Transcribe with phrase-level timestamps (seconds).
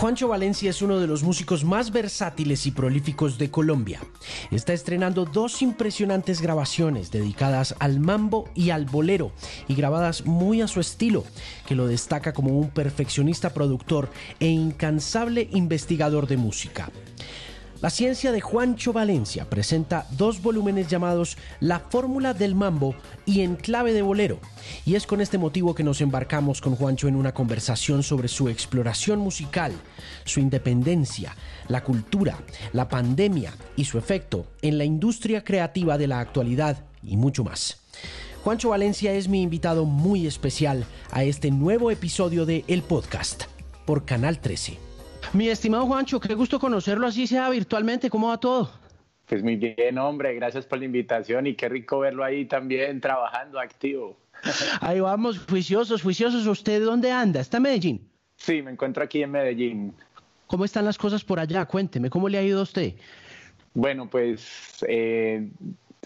[0.00, 4.00] Juancho Valencia es uno de los músicos más versátiles y prolíficos de Colombia.
[4.52, 9.32] Está estrenando dos impresionantes grabaciones dedicadas al mambo y al bolero
[9.66, 11.24] y grabadas muy a su estilo,
[11.66, 14.08] que lo destaca como un perfeccionista productor
[14.38, 16.92] e incansable investigador de música.
[17.80, 23.54] La ciencia de Juancho Valencia presenta dos volúmenes llamados La fórmula del mambo y En
[23.54, 24.40] clave de bolero.
[24.84, 28.48] Y es con este motivo que nos embarcamos con Juancho en una conversación sobre su
[28.48, 29.70] exploración musical,
[30.24, 31.36] su independencia,
[31.68, 32.38] la cultura,
[32.72, 37.82] la pandemia y su efecto en la industria creativa de la actualidad y mucho más.
[38.42, 43.44] Juancho Valencia es mi invitado muy especial a este nuevo episodio de El Podcast
[43.86, 44.87] por Canal 13.
[45.32, 48.08] Mi estimado Juancho, qué gusto conocerlo así sea virtualmente.
[48.08, 48.70] ¿Cómo va todo?
[49.26, 53.60] Pues muy bien, hombre, gracias por la invitación y qué rico verlo ahí también trabajando
[53.60, 54.16] activo.
[54.80, 56.46] Ahí vamos, juiciosos, juiciosos.
[56.46, 57.40] ¿Usted dónde anda?
[57.40, 58.08] ¿Está en Medellín?
[58.36, 59.92] Sí, me encuentro aquí en Medellín.
[60.46, 61.66] ¿Cómo están las cosas por allá?
[61.66, 62.94] Cuénteme, ¿cómo le ha ido a usted?
[63.74, 65.46] Bueno, pues eh,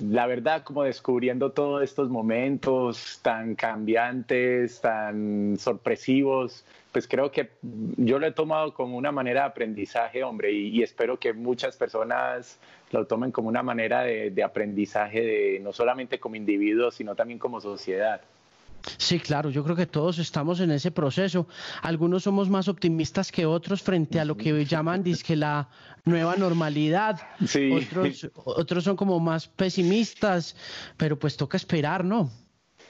[0.01, 7.51] la verdad, como descubriendo todos estos momentos tan cambiantes, tan sorpresivos, pues creo que
[7.97, 12.59] yo lo he tomado como una manera de aprendizaje, hombre, y, espero que muchas personas
[12.91, 17.61] lo tomen como una manera de, aprendizaje, de, no solamente como individuos, sino también como
[17.63, 18.21] sociedad.
[18.99, 21.47] Sí, claro, yo creo que todos estamos en ese proceso.
[21.83, 25.69] Algunos somos más optimistas que otros frente a lo que llaman la
[26.05, 27.21] nueva normalidad.
[27.41, 30.57] Otros, otros son como más pesimistas,
[30.97, 32.31] pero pues toca esperar, ¿no?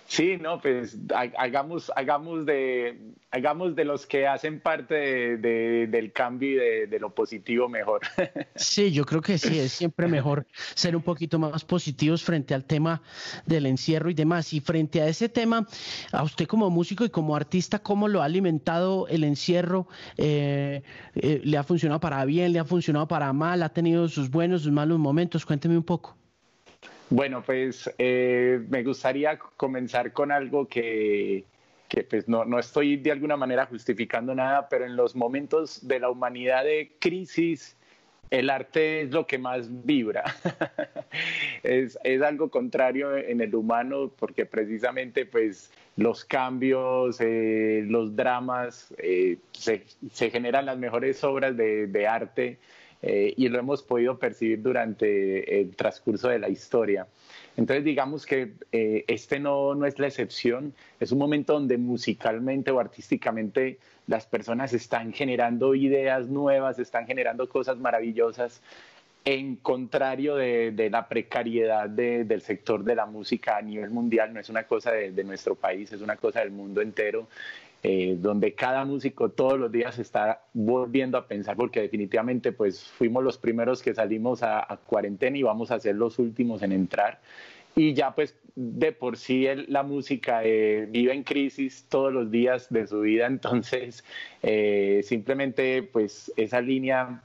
[0.07, 2.99] Sí, no, pues hagamos, hagamos, de,
[3.31, 8.01] hagamos de los que hacen parte del cambio y de, lo positivo mejor.
[8.55, 12.65] Sí, yo creo que sí, es siempre mejor ser un poquito más positivos frente al
[12.65, 13.03] tema
[13.47, 14.53] del encierro y demás.
[14.53, 15.67] Y frente a ese tema,
[16.13, 19.89] a usted como músico y como artista, ¿cómo lo ha alimentado el encierro?
[20.17, 20.83] Eh,
[21.15, 22.53] eh, ¿Le ha funcionado para bien?
[22.53, 23.63] ¿Le ha funcionado para mal?
[23.63, 25.45] ¿Ha tenido sus buenos, sus malos momentos?
[25.45, 26.17] Cuénteme un poco.
[27.11, 31.45] Bueno, pues eh, me gustaría comenzar con algo que,
[32.09, 36.09] pues no, no, estoy de alguna manera justificando nada, pero en los momentos de la
[36.09, 37.77] humanidad de crisis,
[38.31, 40.25] el arte es lo que más vibra.
[41.63, 48.95] es, es, algo contrario en el humano porque precisamente pues los cambios, eh, los dramas,
[48.97, 52.59] eh, se, se, generan las mejores obras de, de arte
[53.03, 57.07] eh, y lo hemos podido percibir durante el transcurso de la historia.
[57.57, 62.71] Entonces digamos que eh, este no, no es la excepción, es un momento donde musicalmente
[62.71, 68.63] o artísticamente las personas están generando ideas nuevas, están generando cosas maravillosas,
[69.25, 74.49] en contrario de, la precariedad del sector de la música a nivel mundial, no es
[74.49, 77.29] una cosa de, de nuestro país, es una cosa del mundo entero
[77.85, 83.25] eh, donde cada músico todos los días está volviendo a pensar, porque definitivamente pues fuimos
[83.25, 87.21] los primeros que salimos a, cuarentena y vamos a ser los últimos en entrar.
[87.75, 92.69] Y ya pues de por sí la música eh, vive en crisis todos los días
[92.71, 94.05] de su vida, entonces
[94.45, 97.21] eh, simplemente pues esa línea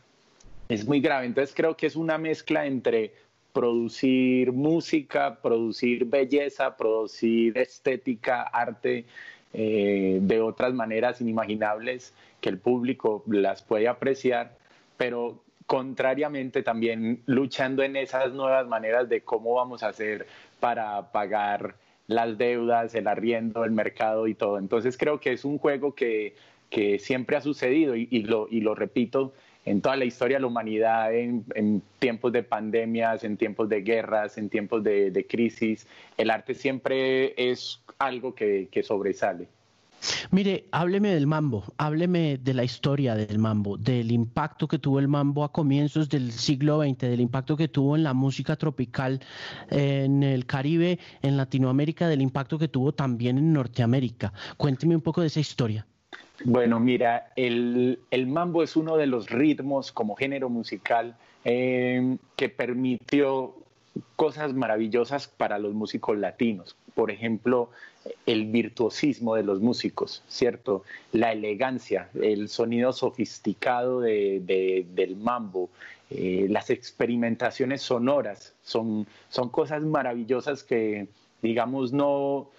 [0.69, 1.28] es muy grave.
[1.28, 3.13] Entonces creo que es una mezcla entre
[3.53, 9.06] producir música, producir belleza, producir estética, arte,
[9.53, 14.58] eh, de otras maneras inimaginables que el público las puede apreciar,
[14.97, 20.28] pero contrariamente también luchando en esas nuevas maneras de cómo vamos a hacer
[20.59, 21.75] para pagar
[22.08, 24.58] las deudas, el arriendo, el mercado y todo.
[24.58, 26.35] Entonces creo que es un juego que,
[26.69, 29.34] que siempre ha sucedido y, lo, y lo repito
[29.67, 34.38] en toda la historia de la humanidad, en, tiempos de pandemias, en tiempos de guerras,
[34.38, 35.85] en tiempos de, crisis,
[36.16, 39.50] el arte siempre es algo que, sobresale.
[40.31, 45.09] Mire, hábleme del mambo, hábleme de la historia del mambo, del impacto que tuvo el
[45.09, 49.19] mambo a comienzos del siglo XX, del impacto que tuvo en la música tropical
[49.69, 54.31] en el Caribe, en Latinoamérica, del impacto que tuvo también en Norteamérica.
[54.55, 55.85] Cuénteme un poco de esa historia.
[56.43, 57.97] Bueno, mira, el,
[58.28, 63.55] mambo es uno de los ritmos como género musical eh, que permitió
[64.16, 66.75] cosas maravillosas para los músicos latinos.
[66.93, 67.69] Por ejemplo,
[68.25, 70.84] el virtuosismo de los músicos, ¿cierto?
[71.11, 75.69] La elegancia, el sonido sofisticado del mambo,
[76.09, 81.07] eh, las experimentaciones sonoras, son, son cosas maravillosas que,
[81.41, 82.49] digamos, no,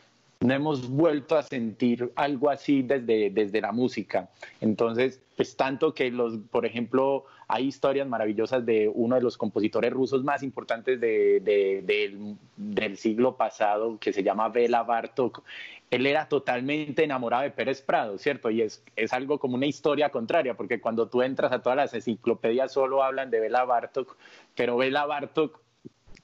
[0.41, 4.29] no hemos vuelto a sentir algo así desde, desde la música.
[4.61, 9.93] Entonces, pues tanto que los, por ejemplo, hay historias maravillosas de uno de los compositores
[9.93, 15.43] rusos más importantes del, del, siglo pasado, que se llama Bela Bartok.
[15.91, 18.51] Él era totalmente enamorado de Pérez Prado, ¿cierto?
[18.51, 21.95] Y es, es algo como una historia contraria, porque cuando tú entras a todas las
[21.95, 24.17] enciclopedias solo hablan de Bela Bartok,
[24.55, 25.59] pero Bela Bartok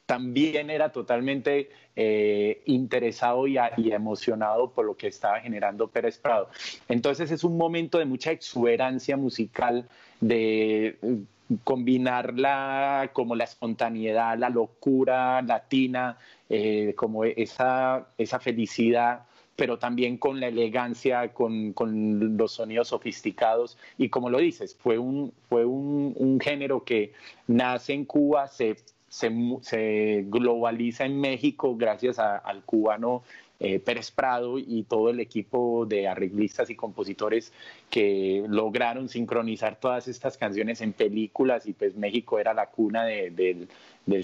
[0.07, 3.57] también era totalmente eh, interesado y,
[3.91, 6.49] emocionado por lo que estaba generando Pérez Prado.
[6.89, 9.89] Entonces es un momento de mucha exuberancia musical,
[10.21, 16.19] de mm, combinarla como la espontaneidad, la locura latina,
[16.49, 23.79] eh, como esa, esa felicidad pero también con la elegancia, con, con, los sonidos sofisticados.
[23.97, 27.13] Y como lo dices, fue un, fue un género que
[27.47, 28.75] nace en Cuba, se
[29.15, 33.23] se, globaliza en México gracias al cubano
[33.61, 37.53] eh, Pérez Prado y todo el equipo de arreglistas y compositores
[37.89, 43.69] que lograron sincronizar todas estas canciones en películas y pues México era la cuna del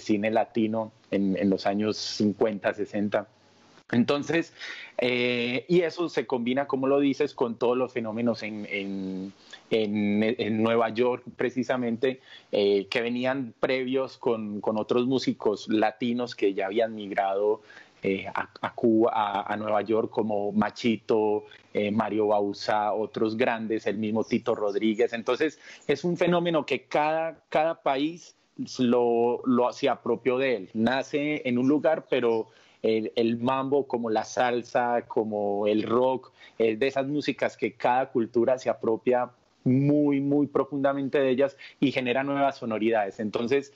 [0.01, 3.29] cine latino en, en los años 50, 60.
[3.93, 4.53] Entonces,
[4.99, 9.33] eh, y eso se combina, como lo dices, con todos los fenómenos en,
[9.71, 12.21] Nueva York, precisamente,
[12.53, 17.63] eh, que venían previos con, otros músicos latinos que ya habían migrado
[18.03, 21.45] eh, a, Cuba, a, Nueva York, como Machito,
[21.93, 25.13] Mario Bausa, otros grandes, el mismo Tito Rodríguez.
[25.13, 28.37] Entonces, es un fenómeno que cada, cada país
[28.79, 30.71] lo, lo se apropió de él.
[30.75, 32.49] Nace en un lugar, pero
[32.83, 38.69] el, mambo, como la salsa, como el rock, de esas músicas que cada cultura se
[38.69, 39.31] apropia
[39.65, 43.21] muy, muy profundamente de ellas y genera nuevas sonoridades.
[43.21, 43.73] Entonces,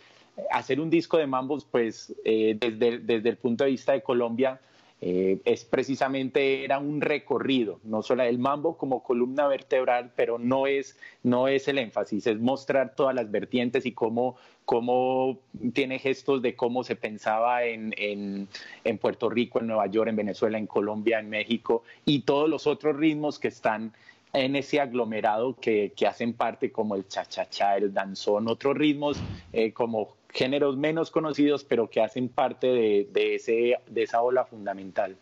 [0.51, 4.61] hacer un disco de mambos, pues eh, desde, desde el punto de vista de Colombia,
[5.07, 10.67] eh, es precisamente era un recorrido, no solo el mambo como columna vertebral, pero no
[10.67, 15.41] es, no es el énfasis, es mostrar todas las vertientes y cómo, cómo
[15.75, 20.57] tiene gestos de cómo se pensaba en, en, Puerto Rico, en Nueva York, en Venezuela,
[20.57, 23.93] en Colombia, en México y todos los otros ritmos que están
[24.33, 29.19] en ese aglomerado que, que hacen parte como el cha-cha-cha, el danzón, otros ritmos
[29.53, 35.17] eh, como géneros menos conocidos, pero que hacen parte de, ese, de esa ola fundamental.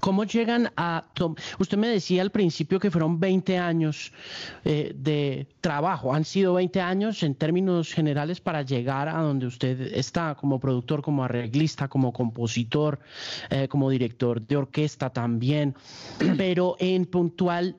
[0.00, 1.04] ¿Cómo llegan a...
[1.58, 4.12] Usted me decía al principio que fueron 20 años
[4.64, 6.14] eh, de trabajo.
[6.14, 11.02] Han sido 20 años en términos generales para llegar a donde usted está como productor,
[11.02, 12.98] como arreglista, como compositor,
[13.50, 15.74] eh, como director de orquesta también.
[16.36, 17.74] Pero en puntual,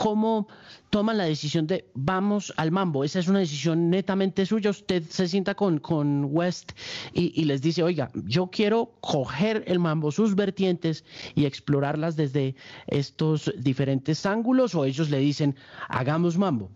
[0.00, 0.48] ¿cómo
[0.88, 3.04] toman la decisión de vamos al mambo?
[3.04, 4.70] Esa es una decisión netamente suya.
[4.70, 6.72] Usted se sienta con, con West
[7.12, 11.04] y, les dice, oiga, yo quiero coger el mambo, sus vertientes
[11.34, 12.54] y explorarlas desde
[12.86, 15.54] estos diferentes ángulos o ellos le dicen,
[15.90, 16.70] hagamos mambo.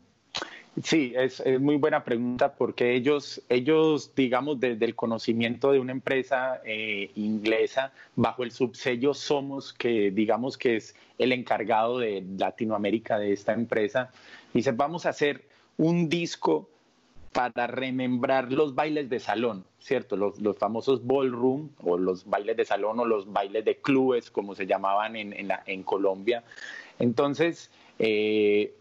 [0.82, 6.60] Sí, es, muy buena pregunta porque ellos, ellos, digamos, desde el conocimiento de una empresa
[6.64, 13.32] eh, inglesa, bajo el subsello Somos, que digamos que es el encargado de Latinoamérica de
[13.32, 14.10] esta empresa,
[14.52, 15.44] dice, vamos a hacer
[15.76, 16.68] un disco
[17.32, 20.16] para remembrar los bailes de salón, ¿cierto?
[20.16, 24.66] Los, famosos ballroom o los bailes de salón o los bailes de clubes, como se
[24.66, 25.34] llamaban en,
[25.66, 26.42] en, Colombia.
[26.98, 28.72] Entonces, eh,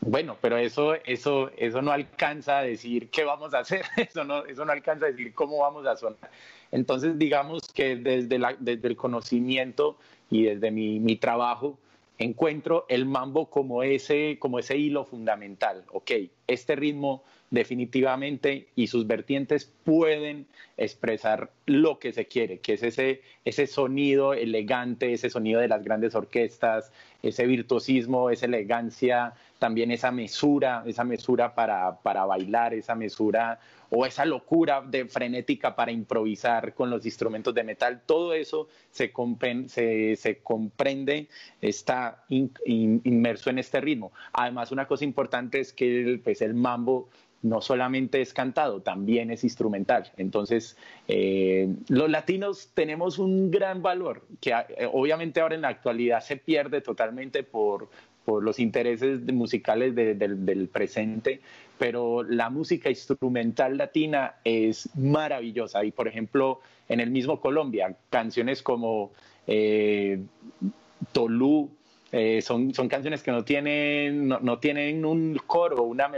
[0.00, 4.44] bueno, pero eso, eso, eso no alcanza a decir qué vamos a hacer, eso no,
[4.46, 6.30] eso no alcanza a decir cómo vamos a sonar.
[6.72, 9.98] Entonces, digamos que desde, la, desde el conocimiento
[10.30, 11.78] y desde mi, mi, trabajo,
[12.18, 15.84] encuentro el mambo como ese, como ese hilo fundamental.
[15.92, 16.12] Ok,
[16.46, 20.46] este ritmo definitivamente y sus vertientes pueden
[20.76, 25.82] expresar lo que se quiere, que es ese, ese sonido elegante, ese sonido de las
[25.82, 32.94] grandes orquestas, ese virtuosismo, esa elegancia, también esa mesura, esa mesura para, para bailar, esa
[32.94, 38.68] mesura o esa locura de frenética para improvisar con los instrumentos de metal, todo eso
[38.90, 39.12] se,
[39.66, 41.28] se, se comprende,
[41.60, 44.12] está inmerso en este ritmo.
[44.32, 47.10] Además, una cosa importante es que el, pues, el mambo
[47.42, 50.10] no solamente es cantado, también es instrumental.
[50.16, 50.76] Entonces,
[51.08, 56.36] eh, los latinos tenemos un gran valor que eh, obviamente ahora en la actualidad se
[56.36, 57.88] pierde totalmente por,
[58.24, 61.40] por los intereses musicales del presente,
[61.78, 65.84] pero la música instrumental latina es maravillosa.
[65.84, 69.12] Y por ejemplo, en el mismo Colombia, canciones como
[69.46, 70.20] eh,
[71.12, 71.70] Tolú,
[72.12, 76.10] eh, son, son canciones que no tienen, no, tienen un coro, una,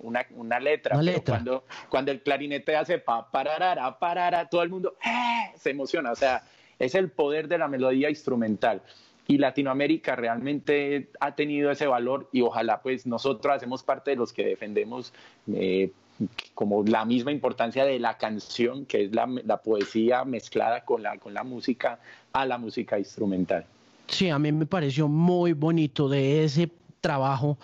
[0.00, 0.98] una, una letra.
[1.26, 5.52] cuando, cuando el clarinete hace pa, pararara, parara, todo el mundo ¡eh!
[5.56, 6.12] se emociona.
[6.12, 6.44] O sea,
[6.78, 8.82] es el poder de la melodía instrumental
[9.38, 14.44] Latinoamérica realmente ha tenido ese valor y ojalá pues nosotros hacemos parte de los que
[14.44, 15.12] defendemos
[15.52, 15.90] eh,
[16.54, 21.18] como la misma importancia de la canción, que es la, la, poesía mezclada con la,
[21.18, 21.98] con la música,
[22.32, 23.64] a la música instrumental.
[24.08, 26.68] Sí, a mí me pareció muy bonito de ese
[27.02, 27.58] trabajo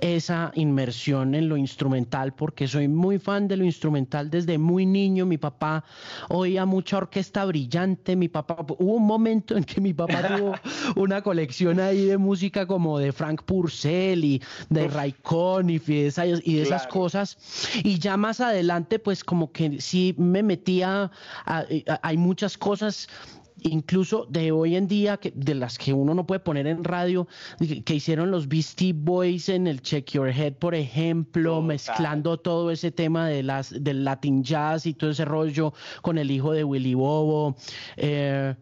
[0.00, 5.26] esa inmersión en lo instrumental porque soy muy fan de lo instrumental desde muy niño.
[5.26, 5.84] Mi papá
[6.28, 8.16] oía mucha orquesta brillante.
[8.16, 10.54] Mi papá, hubo un momento en que mi papá tuvo
[10.96, 16.06] una colección ahí de música como de Frank Purcell y de Ray Conniff y de
[16.06, 17.36] esas, y de esas cosas.
[17.82, 21.10] Y ya más adelante, pues como que sí me metía,
[21.44, 23.08] hay muchas cosas
[23.68, 27.26] incluso de hoy en día, que, de las que uno no puede poner en radio,
[27.84, 32.90] que, hicieron los Beastie Boys en el Check Your Head, por ejemplo, mezclando todo ese
[32.90, 36.94] tema de las, del Latin Jazz y todo ese rollo con el hijo de Willy
[36.94, 37.56] Bobo.
[37.96, 38.54] Eh,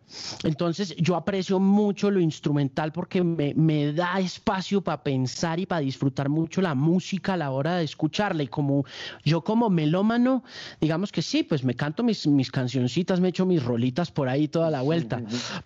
[0.44, 5.80] entonces, yo aprecio mucho lo instrumental porque me, me da espacio para pensar y para
[5.80, 8.42] disfrutar mucho la música a la hora de escucharla.
[8.42, 8.84] Y como
[9.24, 10.44] yo como melómano,
[10.80, 14.48] digamos que sí, pues me canto mis, mis cancioncitas, me echo mis rolitas por ahí
[14.48, 14.93] toda la vuelta,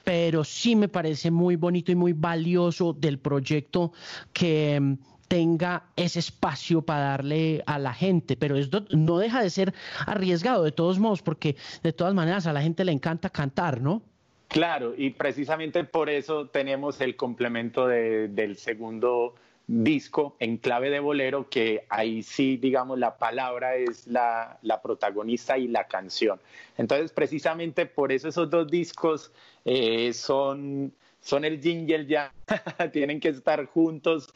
[0.05, 3.93] pero sí me parece muy bonito y muy valioso del proyecto
[4.33, 4.95] que mm,
[5.29, 9.75] tenga ese espacio para darle a la gente, pero esto no deja de ser
[10.07, 14.03] arriesgado de todos modos, porque de todas maneras a la gente le encanta cantar, ¿no?
[14.49, 19.35] Claro, y precisamente por eso tenemos el complemento del segundo
[19.69, 25.69] disco en clave de bolero, que ahí sí, digamos, la palabra es la, protagonista y
[25.69, 26.41] la canción.
[26.79, 29.31] Entonces, precisamente por eso esos dos discos
[29.67, 32.33] eh, son, son el jingle ya,
[32.93, 34.33] tienen que estar juntos.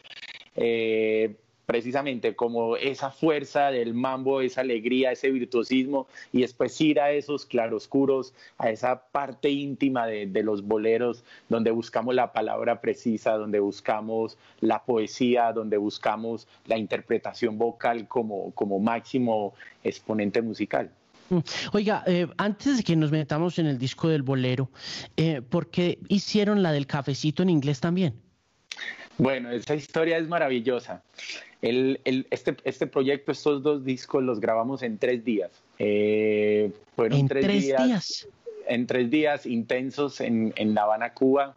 [0.54, 1.34] Eh,
[1.66, 7.46] precisamente como esa fuerza del mambo, esa alegría, ese virtuosismo, y después ir a esos
[7.46, 14.36] claroscuros, a esa parte íntima de, los boleros, donde buscamos la palabra precisa, donde buscamos
[14.60, 19.54] la poesía, donde buscamos la interpretación vocal como, como máximo
[19.84, 20.90] exponente musical.
[21.30, 21.38] Mm.
[21.72, 24.70] Oiga, eh, antes de que nos metamos en el disco del bolero,
[25.16, 28.14] eh, ¿por qué hicieron la del cafecito en inglés también?
[29.18, 31.02] Bueno, esa historia es maravillosa.
[31.62, 35.62] Este, este, proyecto, estos dos discos los grabamos en tres días.
[35.78, 38.28] Eh, fueron ¿En tres, días,
[38.66, 41.54] En tres días intensos en, La Habana, Cuba.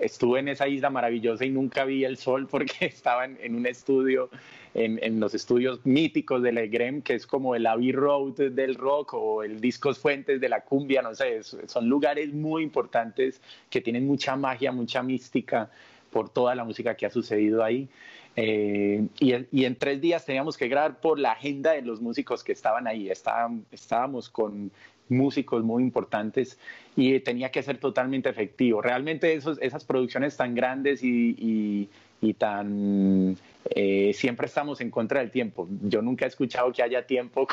[0.00, 4.30] Estuve en esa isla maravillosa y nunca vi el sol porque estaba en, un estudio,
[4.74, 9.42] en, los estudios míticos de Legrem, que es como el Abbey Road del rock o
[9.42, 14.36] el Discos Fuentes de la cumbia, no sé, son lugares muy importantes que tienen mucha
[14.36, 15.70] magia, mucha mística
[16.10, 17.88] por toda la música que ha sucedido ahí.
[18.36, 22.52] Eh, y, en tres días teníamos que grabar por la agenda de los músicos que
[22.52, 23.10] estaban ahí.
[23.10, 24.70] estábamos con
[25.08, 26.56] músicos muy importantes
[26.96, 28.80] y tenía que ser totalmente efectivo.
[28.80, 31.88] Realmente esos, esas producciones tan grandes y,
[32.20, 33.36] y tan
[33.70, 35.68] eh, siempre estamos en contra del tiempo.
[35.82, 37.46] Yo nunca he escuchado que haya tiempo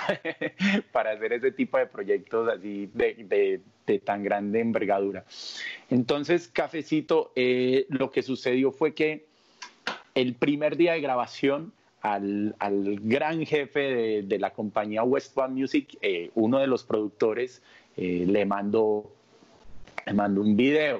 [0.91, 3.61] para hacer ese tipo de proyectos así de,
[4.03, 5.25] tan grande envergadura.
[5.89, 9.27] Entonces, Cafecito, eh, lo que sucedió fue que
[10.21, 12.55] el primer día de grabación, al,
[13.01, 17.61] gran jefe de, la compañía West Music, eh, uno de los productores,
[17.95, 19.11] le mandó,
[20.05, 20.99] le mandó un video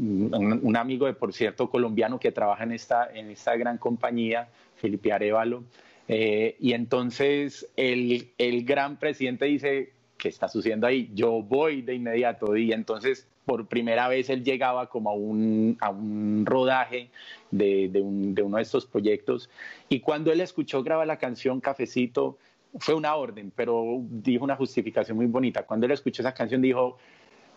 [0.00, 5.12] un, amigo de, por cierto, colombiano que trabaja en esta, en esta gran compañía, Felipe
[5.12, 5.64] Arevalo.
[6.08, 11.10] Eh, y entonces el, el gran presidente dice, ¿qué está sucediendo ahí?
[11.14, 12.56] Yo voy de inmediato.
[12.56, 17.10] Y entonces por primera vez él llegaba como a un, a un rodaje
[17.50, 19.50] de, de, de, uno de estos proyectos.
[19.88, 22.38] Y cuando él escuchó grabar la canción Cafecito,
[22.78, 25.64] fue una orden, pero dijo una justificación muy bonita.
[25.64, 26.98] Cuando él escuchó esa canción dijo,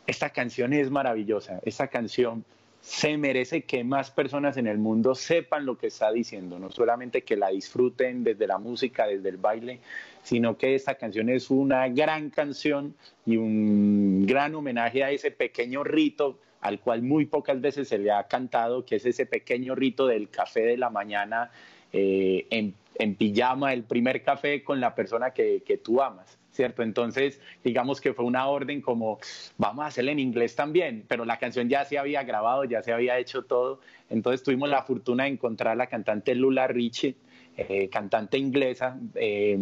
[0.07, 2.43] esta canción es maravillosa, esta canción
[2.81, 7.21] se merece que más personas en el mundo sepan lo que está diciendo, no solamente
[7.21, 9.79] que la disfruten desde la música, desde el baile,
[10.23, 15.83] sino que esta canción es una gran canción y un gran homenaje a ese pequeño
[15.83, 20.07] rito al cual muy pocas veces se le ha cantado, que es ese pequeño rito
[20.07, 21.51] del café de la mañana
[21.91, 26.37] eh, en, pijama, el primer café con la persona que tú amas.
[26.53, 26.83] ¿cierto?
[26.83, 29.19] Entonces, digamos que fue una orden como,
[29.57, 32.93] vamos a hacerla en inglés también, pero la canción ya se había grabado, ya se
[32.93, 33.81] había hecho todo.
[34.09, 37.15] Entonces tuvimos la fortuna de encontrar a la cantante Lula Richie,
[37.57, 39.59] eh, cantante inglesa, eh,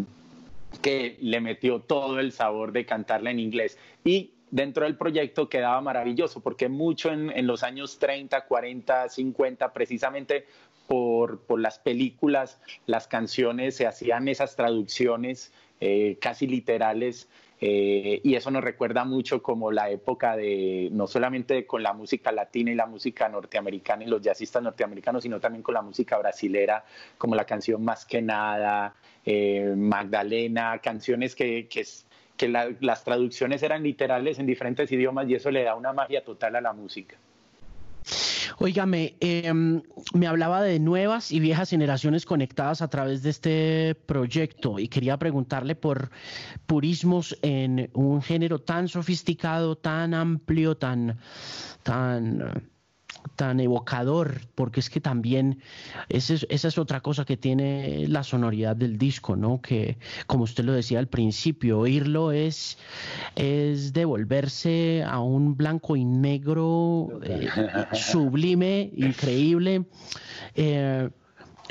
[0.81, 3.77] que le metió todo el sabor de cantarla en inglés.
[4.03, 10.45] Y dentro del proyecto quedaba maravilloso, porque mucho en, los años 30, 40, 50, precisamente
[10.87, 17.27] por, por, las películas, las canciones, se hacían esas traducciones eh, casi literales
[17.63, 22.31] Eh, y eso nos recuerda mucho como la época de, no solamente con la música
[22.31, 26.83] latina y la música norteamericana y los jazzistas norteamericanos, sino también con la música brasilera,
[27.19, 31.85] como la canción Más que Nada, eh, Magdalena, canciones que, que,
[32.35, 36.55] que las traducciones eran literales en diferentes idiomas y eso le da una magia total
[36.55, 37.15] a la música.
[38.61, 39.81] Óigame, em,
[40.13, 45.17] me hablaba de nuevas y viejas generaciones conectadas a través de este proyecto y quería
[45.17, 46.11] preguntarle por
[46.67, 51.17] purismos en un género tan sofisticado, tan amplio, tan,
[51.81, 52.70] tan
[53.35, 55.61] tan evocador, porque es que también
[56.09, 59.61] esa es, otra cosa que tiene la sonoridad del disco, ¿no?
[59.61, 59.97] Que,
[60.27, 62.77] como usted lo decía al principio, oírlo es,
[63.35, 67.47] es devolverse a un blanco y negro eh,
[67.93, 69.85] sublime, increíble.
[70.55, 71.09] Eh,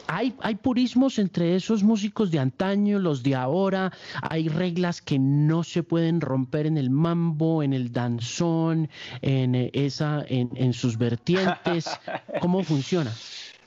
[0.07, 3.93] hay, purismos entre esos músicos de antaño, los de ahora,
[4.23, 8.89] hay reglas que no se pueden romper en el mambo, en el danzón,
[9.23, 11.89] en, eh, esa, en, sus vertientes.
[12.41, 13.13] ¿Cómo funciona?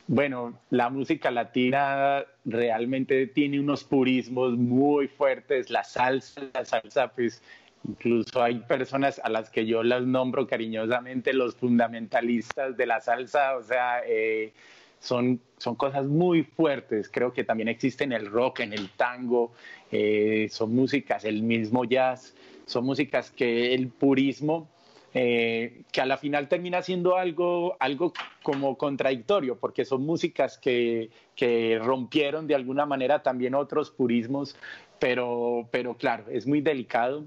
[0.07, 5.69] Bueno, la música latina realmente tiene unos purismos muy fuertes.
[5.69, 7.41] La salsa, la salsa, pues
[7.87, 13.55] incluso hay personas a las que yo las nombro cariñosamente los fundamentalistas de la salsa,
[13.57, 14.53] o sea, eh,
[15.03, 17.09] son, son cosas muy fuertes.
[17.09, 19.51] Creo que también existe en el rock, en el tango,
[19.91, 22.33] eh, son músicas, el mismo jazz,
[22.65, 24.69] son músicas que el purismo,
[25.13, 31.09] eh, que a la final termina siendo algo, algo como contradictorio, porque son músicas que,
[31.35, 34.55] que rompieron de alguna manera también otros purismos,
[34.99, 37.25] pero, pero claro, es muy delicado.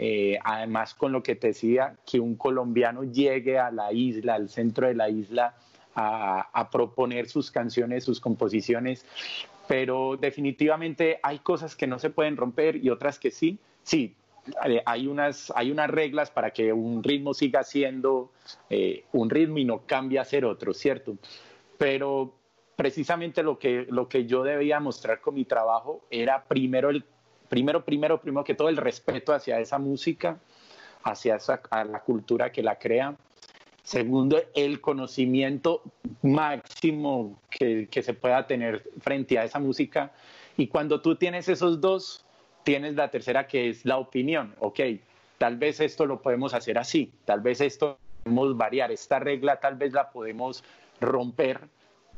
[0.00, 4.48] Eh, además, con lo que te decía, que un colombiano llegue a la isla, al
[4.48, 5.56] centro de la isla,
[6.00, 9.04] a, proponer sus canciones, sus composiciones,
[9.66, 13.58] pero definitivamente hay cosas que no se pueden romper y otras que sí.
[13.82, 14.14] Sí,
[14.64, 18.30] eh, hay unas, hay unas reglas para que un ritmo siga siendo
[18.70, 21.16] eh, un ritmo y no cambie a ser otro, ¿cierto?
[21.76, 22.34] Pero
[22.76, 27.04] precisamente lo que, lo que yo debía mostrar con mi trabajo era primero, el,
[27.48, 30.38] primero, primero, primero que todo el respeto hacia esa música,
[31.02, 33.16] hacia esa, a la cultura que la crea,
[33.88, 35.80] Segundo, el conocimiento
[36.20, 40.12] máximo que, se pueda tener frente a esa música.
[40.58, 42.22] Y cuando tú tienes esos dos,
[42.64, 44.54] tienes la tercera que es la opinión.
[44.58, 44.80] Ok,
[45.38, 49.76] tal vez esto lo podemos hacer así, tal vez esto podemos variar, esta regla tal
[49.76, 50.62] vez la podemos
[51.00, 51.58] romper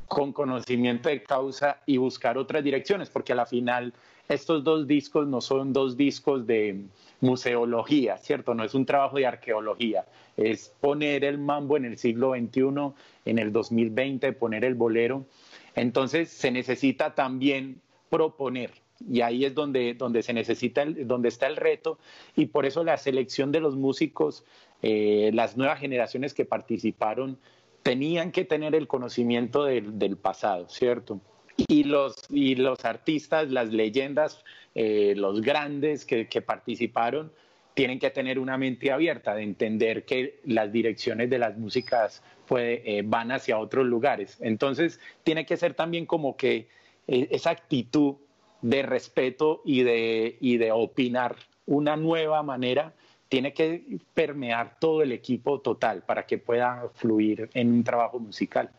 [0.09, 3.95] con conocimiento de causa y buscar otras direcciones, porque a la final
[4.31, 6.85] estos dos discos no son dos discos de
[7.21, 8.55] museología, ¿cierto?
[8.55, 13.39] No es un trabajo de arqueología, es poner el mambo en el siglo XXI, en
[13.41, 15.27] el 2020, poner el bolero.
[15.75, 18.71] Entonces se necesita también proponer,
[19.09, 21.99] y ahí es donde, donde se necesita, donde está el reto,
[22.37, 24.45] y por eso la selección de los músicos,
[24.83, 27.37] eh, las nuevas generaciones que participaron,
[27.83, 31.21] tenían que tener el conocimiento del pasado, ¿cierto?
[31.69, 34.45] Y los, y los artistas, las leyendas,
[34.75, 37.33] eh, los grandes que, participaron,
[37.75, 42.23] tienen que tener una mente abierta de entender que las direcciones de las músicas
[42.57, 44.39] eh, van hacia otros lugares.
[44.41, 46.69] Entonces, tiene que ser también como que
[47.07, 48.17] eh, esa actitud
[48.63, 52.93] de respeto y de, y de opinar una nueva manera
[53.29, 58.71] tiene que permear todo el equipo total para que pueda fluir en un trabajo musical.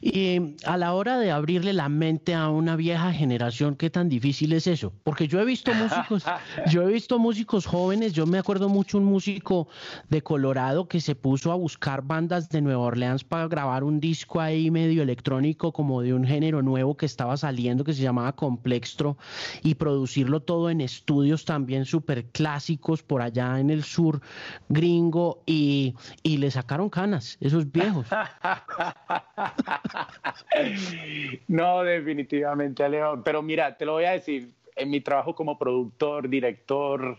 [0.00, 4.52] Y a la hora de abrirle la mente a una vieja generación, ¿qué tan difícil
[4.52, 4.92] es eso?
[5.04, 6.24] Porque yo he visto músicos,
[6.70, 9.68] yo he visto músicos jóvenes, yo me acuerdo mucho un músico
[10.08, 14.40] de Colorado que se puso a buscar bandas de Nueva Orleans para grabar un disco
[14.40, 19.16] ahí medio electrónico como de un género nuevo que estaba saliendo que se llamaba Complextro
[19.62, 24.20] y producirlo todo en estudios también súper clásicos por allá en el sur
[24.68, 28.06] gringo y, y le sacaron canas, esos viejos.
[31.48, 33.22] no, definitivamente, Alejo.
[33.24, 37.18] Pero mira, te lo voy a decir, en mi trabajo como productor, director,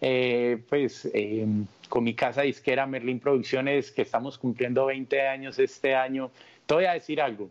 [0.00, 5.94] eh, pues em, con mi casa disquera Merlin Producciones, que estamos cumpliendo 20 años este
[5.94, 6.30] año,
[6.66, 7.50] te voy a decir algo,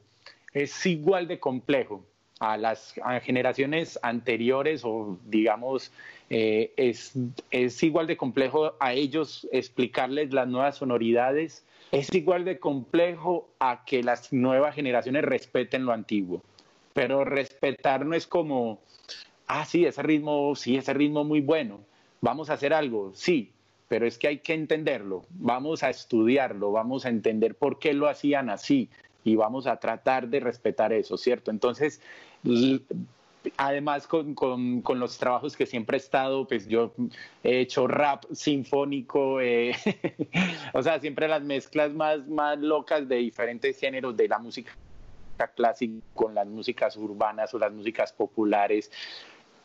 [0.54, 2.04] es igual de complejo
[2.40, 2.94] a las
[3.24, 5.92] generaciones anteriores o digamos,
[6.30, 7.14] eh, es,
[7.52, 13.86] es igual de complejo a ellos explicarles las nuevas sonoridades es igual de complejo a
[13.86, 16.42] que las nuevas generaciones respeten lo antiguo.
[16.94, 18.80] Pero respetar no es como,
[19.46, 21.82] ah, sí, ese ritmo, sí, ese ritmo muy bueno,
[22.20, 23.52] vamos a hacer algo, sí,
[23.90, 28.10] pero es que hay que entenderlo, vamos a estudiarlo, vamos a entender por qué lo
[28.10, 28.90] hacían así
[29.24, 31.52] y vamos a tratar de respetar eso, ¿cierto?
[31.52, 32.02] Entonces,
[33.58, 36.94] además con, con, los trabajos que siempre he estado, pues yo
[37.44, 39.76] he hecho rap sinfónico, eh,
[40.74, 44.74] o sea, siempre las mezclas más, más locas de diferentes géneros de la música
[45.56, 48.92] clásica con las músicas urbanas o las músicas populares.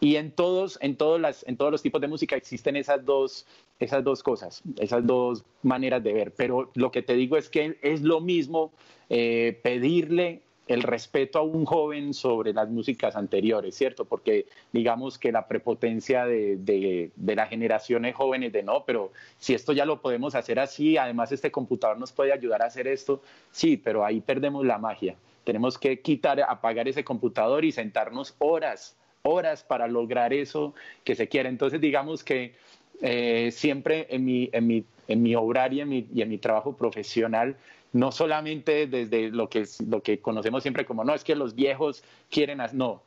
[0.01, 3.47] Y en todos, en, todos las, en todos los tipos de música existen esas dos,
[3.81, 6.33] esas dos cosas, esas dos maneras de ver.
[6.37, 8.73] Pero lo que te digo es que es lo mismo
[9.09, 14.05] eh, pedirle el respeto a un joven sobre las músicas anteriores, ¿cierto?
[14.05, 19.73] Porque digamos que la prepotencia de, de, las generaciones jóvenes de no, pero si esto
[19.73, 23.79] ya lo podemos hacer así, además este computador nos puede ayudar a hacer esto, sí,
[23.79, 25.17] pero ahí perdemos la magia.
[25.45, 31.29] Tenemos que quitar, apagar ese computador y sentarnos horas, horas para lograr eso que se
[31.29, 31.49] quiere.
[31.49, 32.55] Entonces digamos que
[33.01, 37.57] eh, siempre en mi, en mi, en mi mi, y en mi trabajo profesional
[37.93, 42.03] no solamente desde lo que, lo que conocemos siempre como, no, es que los viejos
[42.31, 43.03] quieren, no,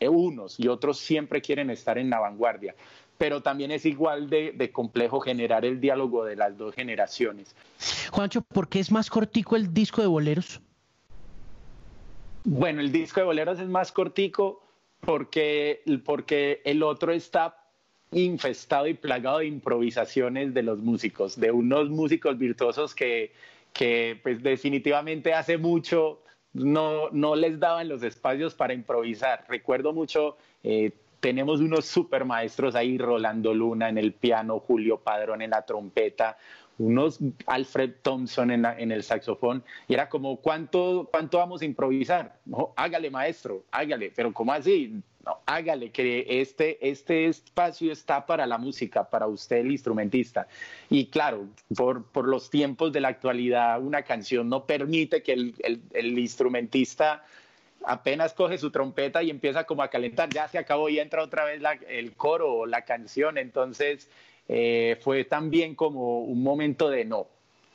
[0.00, 2.74] unos y otros siempre quieren estar en la vanguardia,
[3.18, 7.54] pero también es igual de, complejo generar el diálogo de las dos generaciones.
[8.10, 10.60] Juancho, ¿por qué es más cortico el disco de boleros?
[12.44, 14.62] Bueno, el disco de boleros es más cortico
[15.00, 17.62] porque, porque el otro está
[18.12, 23.32] infestado y plagado de improvisaciones de los músicos, de unos músicos virtuosos que,
[23.76, 26.22] que pues definitivamente hace mucho
[26.54, 29.44] no, no les daban los espacios para improvisar.
[29.48, 35.42] Recuerdo mucho, eh, tenemos unos super maestros ahí, Rolando Luna en el piano, Julio Padrón
[35.42, 36.38] en la trompeta,
[36.78, 42.38] unos Alfred Thompson en, en el saxofón, y era como, ¿cuánto, cuánto vamos a improvisar?
[42.46, 45.02] No, hágale maestro, hágale, pero ¿cómo así?
[45.26, 50.46] No, hágale, que este, este espacio está para la música, para usted el instrumentista.
[50.88, 55.54] Y claro, por, por los tiempos de la actualidad, una canción no permite que el,
[55.92, 57.24] el, instrumentista
[57.84, 61.44] apenas coge su trompeta y empieza como a calentar, ya se acabó y entra otra
[61.44, 63.36] vez el coro o la canción.
[63.36, 64.08] Entonces
[64.46, 67.26] eh, fue también como un momento de no,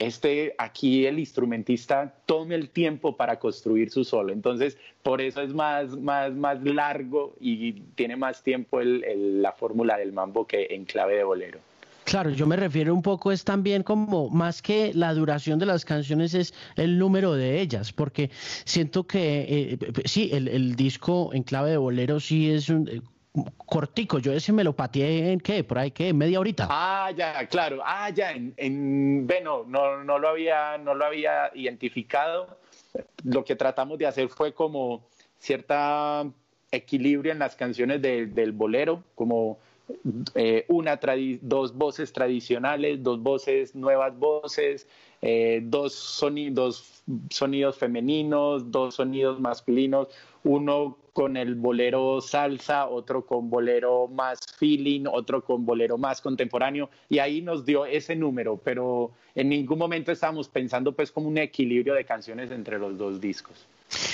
[0.02, 4.34] este aquí el instrumentista tome el tiempo para construir su solo.
[4.34, 10.12] Entonces, por eso es más, más, más largo y tiene más tiempo la fórmula del
[10.12, 11.60] mambo que en clave de bolero.
[12.04, 15.86] Claro, yo me refiero un poco es también como más que la duración de las
[15.86, 18.32] canciones es el número de ellas, porque
[18.66, 23.04] siento que eh, sí, el, el, disco en clave de bolero sí es un,
[23.66, 26.68] cortico, yo ese me lo pateé en qué, por ahí qué, media horita.
[26.70, 31.52] Ah, ya, claro, ah, ya, en, en bueno, no, no, lo había, no lo había
[31.56, 32.58] identificado.
[33.24, 35.08] Lo que tratamos de hacer fue como
[35.40, 36.26] cierta
[36.72, 39.60] equilibrio en las canciones del bolero, como
[40.36, 41.00] eh, una
[41.42, 44.88] dos voces tradicionales, dos voces, nuevas voces,
[45.22, 50.08] eh, dos, sonidos, sonidos femeninos, dos sonidos masculinos,
[50.44, 56.90] uno con el bolero salsa, otro con bolero más feeling, otro con bolero más contemporáneo,
[57.10, 61.38] y ahí nos dio ese número, pero en ningún momento estábamos pensando pues como un
[61.38, 63.68] equilibrio de canciones entre los dos discos.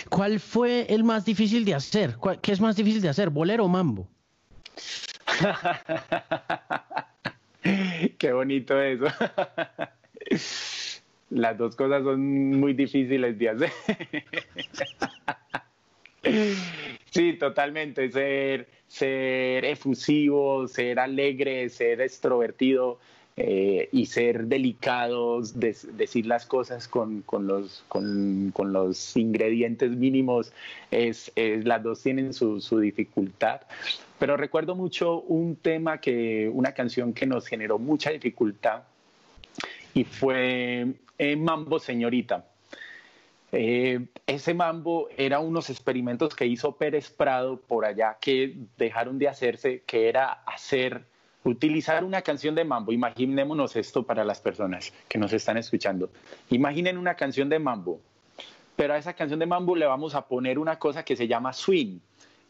[0.09, 2.15] ¿Cuál fue el más difícil de hacer?
[2.41, 4.07] ¿Qué es más difícil de hacer, bolero o mambo?
[8.17, 9.05] Qué bonito eso.
[11.29, 13.71] Las dos cosas son muy difíciles de hacer.
[17.11, 18.11] Sí, totalmente.
[18.11, 22.99] Ser, ser efusivo, ser alegre, ser extrovertido
[23.37, 30.51] eh, y ser delicados, decir las cosas con, los, con, los ingredientes mínimos,
[30.91, 33.61] es, las dos tienen su, dificultad.
[34.19, 38.81] Pero recuerdo mucho un tema que, una canción que nos generó mucha dificultad
[39.93, 40.87] y fue
[41.19, 42.43] eh, Mambo Señorita
[43.51, 49.29] eh, ese mambo era unos experimentos que hizo Pérez Prado por allá que dejaron de
[49.29, 51.05] hacerse, que era hacer,
[51.43, 52.91] utilizar una canción de mambo.
[52.91, 56.09] Imaginémonos esto para las personas que nos están escuchando.
[56.49, 58.01] Imaginen una canción de mambo,
[58.75, 61.53] pero a esa canción de mambo le vamos a poner una cosa que se llama
[61.53, 61.99] swing,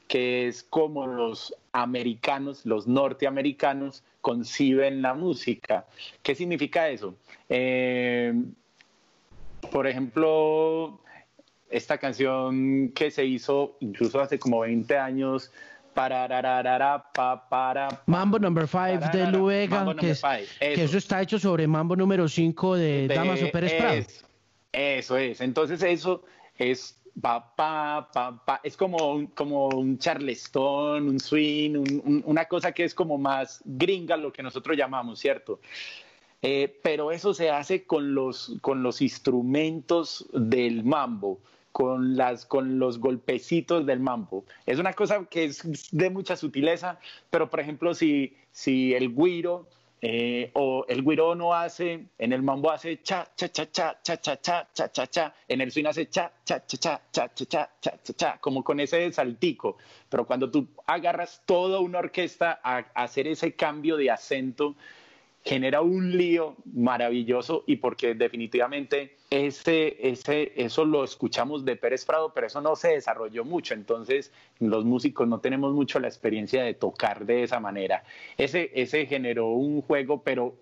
[0.07, 5.85] que es como los americanos, los norteamericanos conciben la música.
[6.23, 7.15] ¿Qué significa eso?
[7.49, 8.33] Eh,
[9.71, 10.99] por ejemplo,
[11.69, 15.51] esta canción que se hizo incluso hace como 20 años,
[15.97, 20.97] para, pa, para, Mambo Number 5 de Luega, que, eso.
[20.97, 24.03] está hecho sobre Mambo número 5 de, Damaso Pérez Prado.
[24.71, 26.23] Eso es, entonces eso
[26.55, 28.11] es pa, pa,
[28.45, 33.61] pa, es como un, como un charleston, un swing, una cosa que es como más
[33.65, 35.59] gringa, lo que nosotros llamamos, ¿cierto?
[36.41, 41.39] Eh, pero eso se hace con los, con los instrumentos del mambo,
[41.71, 44.45] con, las, con los golpecitos del mambo.
[44.65, 46.99] Es una cosa que es de mucha sutileza,
[47.31, 49.67] pero por ejemplo, si, si el guiro
[49.99, 54.17] eh, o el guiro no hace, en el mambo hace cha, cha, cha, cha, cha,
[54.17, 57.45] cha, cha, cha, cha, cha, en el swing hace cha, cha, cha, cha, cha, cha,
[57.45, 59.77] cha, cha, cha, cha, como con ese saltico.
[60.07, 64.75] Pero cuando tú agarras toda una orquesta a hacer ese cambio de acento,
[65.47, 72.33] genera un lío maravilloso y porque definitivamente ese, ese, eso lo escuchamos de Pérez Prado,
[72.35, 76.73] pero eso no se desarrolló mucho, entonces los músicos no tenemos mucho la experiencia de
[76.73, 78.03] tocar de esa manera.
[78.37, 80.53] Ese, ese generó un juego, pero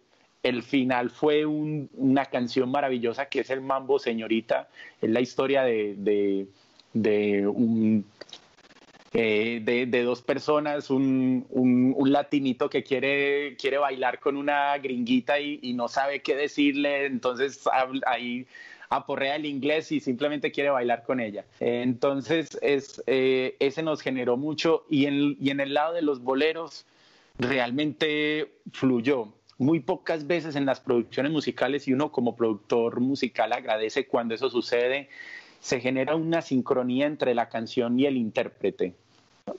[0.44, 4.70] el final fue una canción maravillosa que es el Mambo Señorita,
[5.02, 6.48] es la historia de, de,
[6.94, 8.06] de un
[9.18, 15.72] eh, de, dos personas, un, un, latinito que quiere, quiere bailar con una gringuita y,
[15.72, 17.64] no sabe qué decirle, entonces
[18.08, 18.46] ahí
[18.90, 21.46] aporrea el inglés y simplemente quiere bailar con ella.
[21.62, 26.22] entonces es, eh, ese nos generó mucho y en, y en el lado de los
[26.22, 26.86] boleros
[27.40, 34.08] realmente fluyó muy pocas veces en las producciones musicales y uno como productor musical agradece
[34.08, 35.08] cuando eso sucede,
[35.62, 38.94] se genera una sincronía entre la canción y el intérprete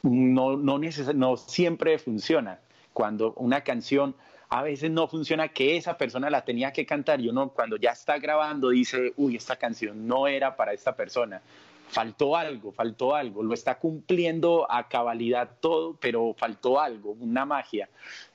[0.03, 2.61] no, no, siempre funciona.
[2.92, 4.14] Cuando una canción
[4.49, 7.90] a veces no funciona que esa persona la tenía que cantar y uno cuando ya
[7.90, 11.42] está grabando dice, uy, esta canción no era para esta persona.
[11.88, 17.88] Faltó algo, faltó algo, lo está cumpliendo a cabalidad todo, pero faltó algo, una magia.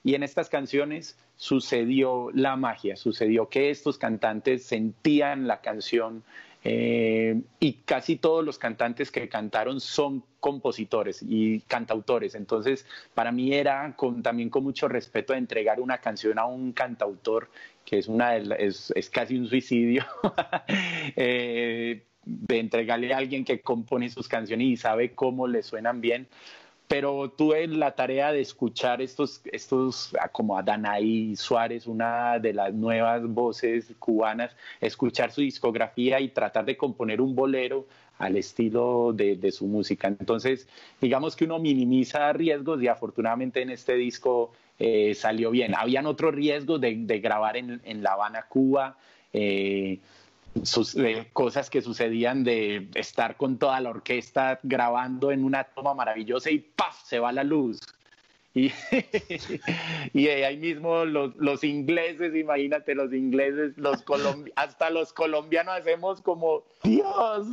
[0.04, 6.24] Y en estas canciones sucedió la magia, sucedió que estos cantantes sentían la canción
[6.64, 12.36] eh, y casi todos los cantantes que cantaron son compositores y cantautores.
[12.36, 17.50] Entonces, para mí era también con mucho respeto entregar una canción a un cantautor,
[17.86, 20.06] que es, una es, casi un suicidio,
[21.16, 26.28] eh, de entregarle a alguien que compone sus canciones y sabe cómo le suenan bien
[26.92, 32.52] pero tuve la tarea de escuchar estos, estos ah, como a Danaí Suárez, una de
[32.52, 34.52] las nuevas voces cubanas,
[34.82, 40.10] escuchar su discografía y tratar de componer un bolero al estilo de, su música.
[40.10, 40.68] Entonces,
[41.00, 45.74] digamos que uno minimiza riesgos y afortunadamente en este disco eh, salió bien.
[45.78, 48.98] Habían otros riesgos de, grabar en, La Habana, Cuba.
[49.32, 49.98] Eh,
[51.34, 56.60] cosas que sucedían de estar con toda la orquesta grabando en una toma maravillosa y
[56.60, 57.04] ¡paf!
[57.04, 57.80] se va la luz.
[58.54, 58.72] Y,
[60.14, 64.04] y ahí mismo los, los, ingleses, imagínate, los ingleses, los
[64.56, 67.48] hasta los colombianos hacemos como, Dios.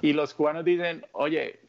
[0.00, 1.60] Y los cubanos dicen, oye,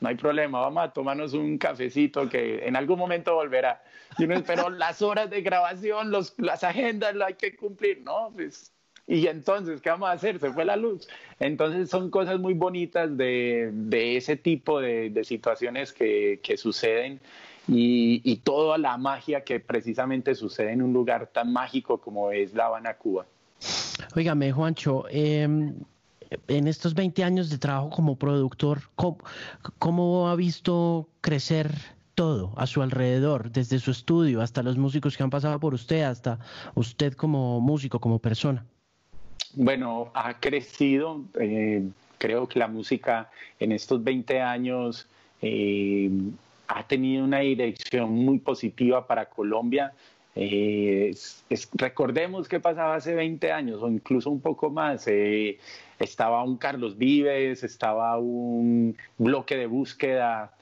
[0.00, 3.82] no hay problema, vamos a tomarnos un cafecito que en algún momento volverá.
[4.18, 8.02] Y uno, pero las horas de grabación, los, las agendas, lo hay que cumplir.
[8.02, 8.72] No, pues
[9.16, 10.38] y entonces, ¿qué vamos a hacer?
[10.40, 11.06] Se fue la luz.
[11.38, 17.20] Entonces son cosas muy bonitas de, de ese tipo de, de situaciones que, que suceden
[17.68, 22.54] y, y, toda la magia que precisamente sucede en un lugar tan mágico como es
[22.54, 23.26] La Habana, Cuba.
[24.16, 25.74] Óigame, Juancho, em,
[26.48, 29.18] en estos 20 años de trabajo como productor, ¿cómo,
[29.78, 31.70] ¿cómo, ha visto crecer
[32.14, 36.02] todo a su alrededor, desde su estudio hasta los músicos que han pasado por usted,
[36.02, 36.38] hasta
[36.74, 38.66] usted como músico, como persona?
[39.54, 41.22] Bueno, ha crecido.
[41.38, 41.86] Eh,
[42.18, 45.06] creo que la música en estos 20 años
[45.42, 46.10] eh,
[46.68, 49.92] ha tenido una dirección muy positiva para Colombia.
[50.34, 51.14] Eh,
[51.74, 55.06] recordemos qué pasaba hace 20 años o incluso un poco más.
[55.98, 60.52] estaba un Carlos Vives, estaba un bloque de búsqueda,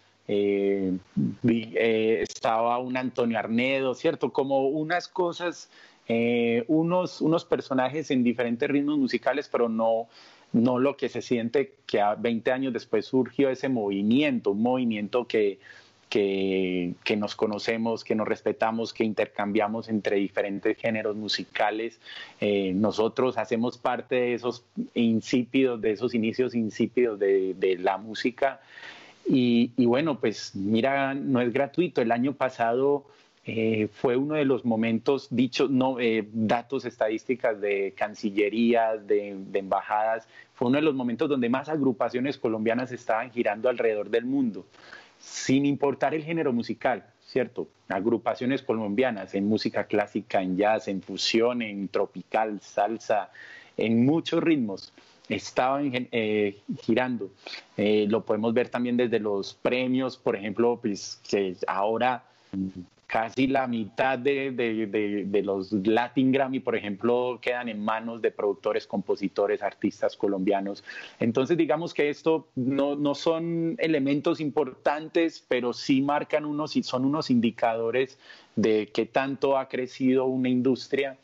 [1.47, 4.33] estaba un Antonio Arnedo, ¿cierto?
[4.33, 5.71] Como unas cosas
[6.13, 10.09] eh, unos, unos personajes en diferentes ritmos musicales, pero no,
[10.53, 15.29] no lo que se siente que a 20 años después surgió ese movimiento, un movimiento
[15.29, 15.61] que,
[16.09, 22.01] que, que, nos conocemos, que nos respetamos, que intercambiamos entre diferentes géneros musicales.
[22.41, 28.61] Eh, nosotros hacemos parte de esos insípidos, de esos inicios insípidos de, de la música.
[29.29, 32.03] Y, y, bueno, pues mira, no es gratuito.
[32.03, 33.05] El año pasado
[33.53, 40.29] eh, fue uno de los momentos, dichos, no, eh, datos estadísticas de cancillerías, de, embajadas,
[40.55, 44.67] fue uno de los momentos donde más agrupaciones colombianas estaban girando alrededor del mundo,
[45.19, 47.67] sin importar el género musical, ¿cierto?
[47.89, 53.33] Agrupaciones colombianas en música clásica, en jazz, en fusión, en tropical, salsa,
[53.77, 54.93] en muchos ritmos
[55.29, 57.31] estaban eh, girando.
[57.77, 62.23] lo podemos ver también desde los premios, por ejemplo, pues, que ahora
[63.11, 68.87] casi la mitad de, de, los Latin Grammy, por ejemplo, quedan en manos de productores,
[68.87, 70.85] compositores, artistas colombianos.
[71.19, 77.05] Entonces, digamos que esto no, no son elementos importantes, pero sí marcan unos y son
[77.05, 78.17] unos indicadores
[78.55, 81.19] de qué tanto ha crecido una industria.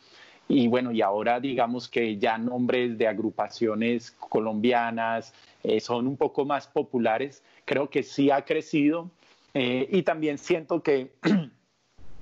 [0.48, 6.44] Y bueno, y ahora digamos que ya nombres de agrupaciones colombianas eh, son un poco
[6.44, 7.44] más populares.
[7.64, 9.08] Creo que sí ha crecido.
[9.54, 11.12] Eh, y también siento que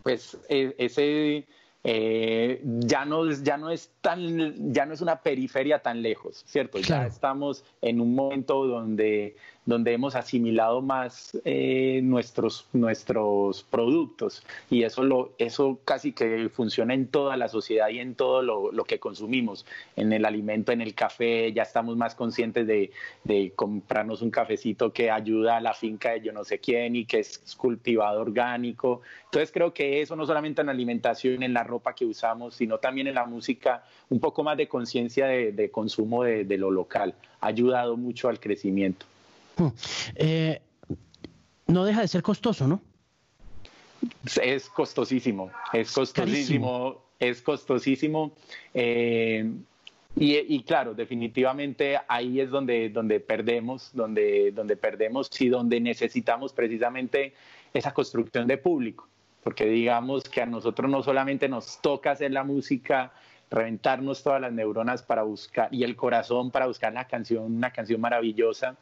[0.05, 1.47] pues e, ese
[1.83, 6.79] eh, ya, no, ya, no es tan, ya no es una periferia tan lejos, ¿cierto?
[6.79, 14.83] Ya estamos en un momento donde, donde hemos asimilado más eh, nuestros, nuestros productos y
[14.83, 18.85] eso, lo, eso casi que funciona en toda la sociedad y en todo lo, lo
[18.85, 19.65] que consumimos,
[19.97, 22.91] en el alimento, en el café, ya estamos más conscientes de,
[23.25, 27.05] de, comprarnos un cafecito que ayuda a la finca de yo no sé quién y
[27.05, 29.01] que es cultivado orgánico.
[29.25, 32.79] Entonces creo que eso no solamente en la alimentación, en la ropa que usamos, sino
[32.79, 37.15] también en la música, un poco más de conciencia de, consumo de, lo local.
[37.41, 39.07] Ha ayudado mucho al crecimiento.
[39.57, 39.69] Hmm.
[40.17, 40.61] Eh,
[41.67, 42.83] no deja de ser costoso, ¿no?
[44.43, 48.33] Es costosísimo, es costosísimo, es costosísimo.
[48.75, 49.51] Eh,
[50.17, 57.35] y, claro, definitivamente ahí es donde, donde perdemos, donde, donde perdemos y donde necesitamos precisamente
[57.73, 59.09] esa construcción de público
[59.45, 63.13] porque digamos que a nosotros no solamente nos toca hacer la música,
[63.51, 68.01] reventarnos todas las neuronas para buscar y el corazón para buscar la canción, una canción
[68.01, 68.77] maravillosa,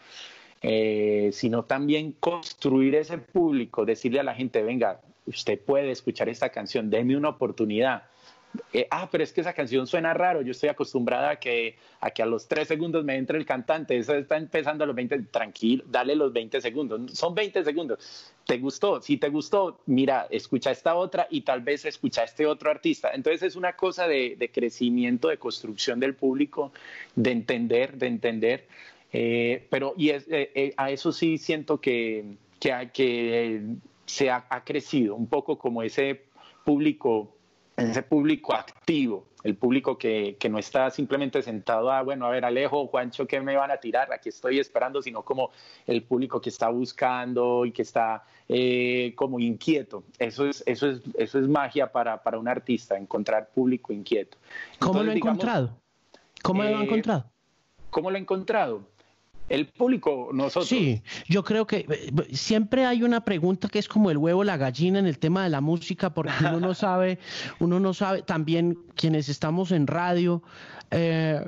[0.62, 6.50] eh, sino también construir ese público, decirle a la gente, venga, usted puede escuchar esta
[6.50, 8.04] canción, déme una oportunidad.
[8.72, 12.10] Eh, ah, pero es que esa canción suena raro, yo estoy acostumbrada a que a,
[12.10, 15.20] que a los tres segundos me entre el cantante, eso está empezando a los 20,
[15.30, 19.00] tranquilo, dale los 20 segundos, son 20 segundos, ¿te gustó?
[19.00, 23.10] Si te gustó, mira, escucha esta otra y tal vez escucha este otro artista.
[23.14, 26.72] Entonces es una cosa de, crecimiento, de construcción del público,
[27.14, 28.66] de entender, de entender,
[29.12, 33.62] eh, pero y eh, a eso sí siento que, que, que
[34.06, 36.22] se ha crecido un poco como ese
[36.64, 37.34] público
[37.76, 42.44] ese público activo, el público que, que, no está simplemente sentado a, bueno, a ver,
[42.44, 44.12] Alejo, Juancho, ¿qué me van a tirar?
[44.12, 45.50] Aquí estoy esperando, sino como
[45.86, 50.04] el público que está buscando y que está eh, como inquieto.
[50.18, 54.36] Eso es, eso es, eso es magia para, para un artista, encontrar público inquieto.
[54.78, 55.76] ¿Cómo lo ha encontrado?
[56.42, 57.24] ¿Cómo lo ha eh, encontrado?
[57.90, 58.82] ¿Cómo lo ha encontrado?
[59.52, 60.66] El público, nosotros.
[60.66, 64.56] Sí, yo creo que eh, siempre hay una pregunta que es como el huevo, la
[64.56, 67.18] gallina en el tema de la música, porque uno no sabe,
[67.60, 70.42] uno no sabe, también quienes estamos en radio,
[70.90, 71.46] eh,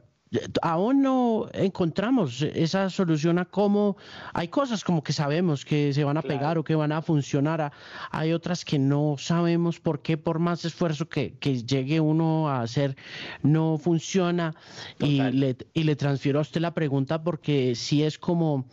[0.63, 3.97] aún no encontramos esa solución a cómo
[4.33, 7.73] hay cosas como que sabemos que se van a pegar o que van a funcionar,
[8.11, 11.35] hay otras que no sabemos por qué por más esfuerzo que,
[11.67, 12.97] llegue uno a hacer
[13.43, 14.55] no funciona.
[14.99, 18.67] Y le, y le transfiero a usted la pregunta porque si es como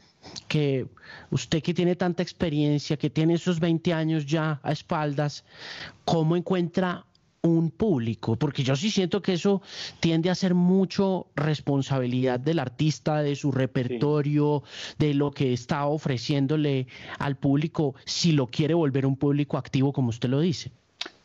[0.47, 0.87] que
[1.29, 5.43] usted que tiene tanta experiencia, que tiene esos 20 años ya a espaldas,
[6.05, 7.05] ¿cómo encuentra
[7.43, 9.61] un público, porque yo sí siento que eso
[9.99, 14.63] tiende a ser mucho responsabilidad del artista, de su repertorio,
[14.99, 20.09] de lo que está ofreciéndole al público, si lo quiere volver un público activo, como
[20.09, 20.71] usted lo dice.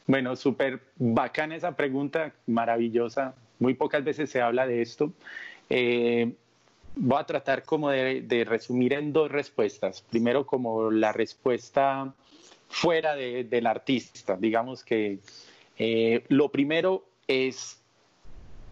[0.07, 3.35] Bueno, súper bacana esa pregunta, maravillosa.
[3.59, 5.13] Muy pocas veces se habla de esto.
[5.69, 6.33] Eh,
[6.95, 10.03] voy a tratar como de, resumir en dos respuestas.
[10.03, 12.15] Primero, como la respuesta
[12.69, 15.19] fuera del artista, digamos que
[15.79, 17.83] eh, lo primero es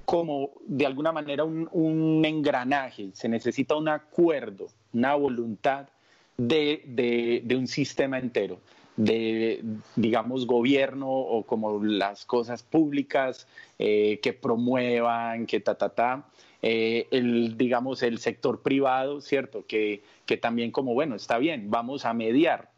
[0.05, 5.89] como de alguna manera un, engranaje, se necesita un acuerdo, una voluntad
[6.37, 8.61] de, un sistema entero,
[8.97, 9.63] de,
[9.97, 16.25] digamos, gobierno o como las cosas públicas eh, que promuevan, que ta, ta, ta.
[16.67, 19.67] Eh, el, digamos, el sector privado, ¿cierto?
[19.67, 22.71] Que, que también como, bueno, está bien, vamos a mediar,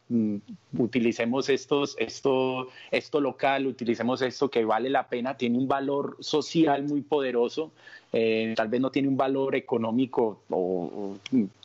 [0.78, 6.84] utilicemos estos, esto, esto local, utilicemos esto que vale la pena, tiene un valor social
[6.84, 7.72] muy poderoso,
[8.12, 11.16] eh, tal vez no tiene un valor económico o,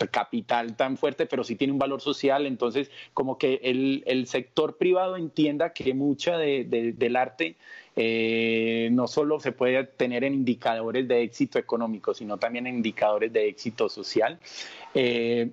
[0.09, 4.77] capital tan fuerte, pero sí tiene un valor social, entonces como que el, el sector
[4.77, 7.57] privado entienda que mucha de, del arte
[7.95, 13.31] eh, no solo se puede tener en indicadores de éxito económico, sino también en indicadores
[13.31, 14.39] de éxito social.
[14.93, 15.51] Eh,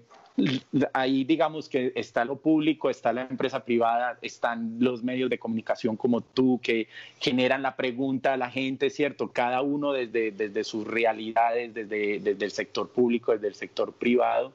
[0.93, 5.97] ahí digamos que está lo público, está la empresa privada, están los medios de comunicación
[5.97, 6.89] como tú que
[7.19, 9.33] generan la pregunta a la gente, ¿cierto?
[9.33, 14.53] Cada uno desde, desde sus realidades, desde, desde el sector público, desde el sector privado.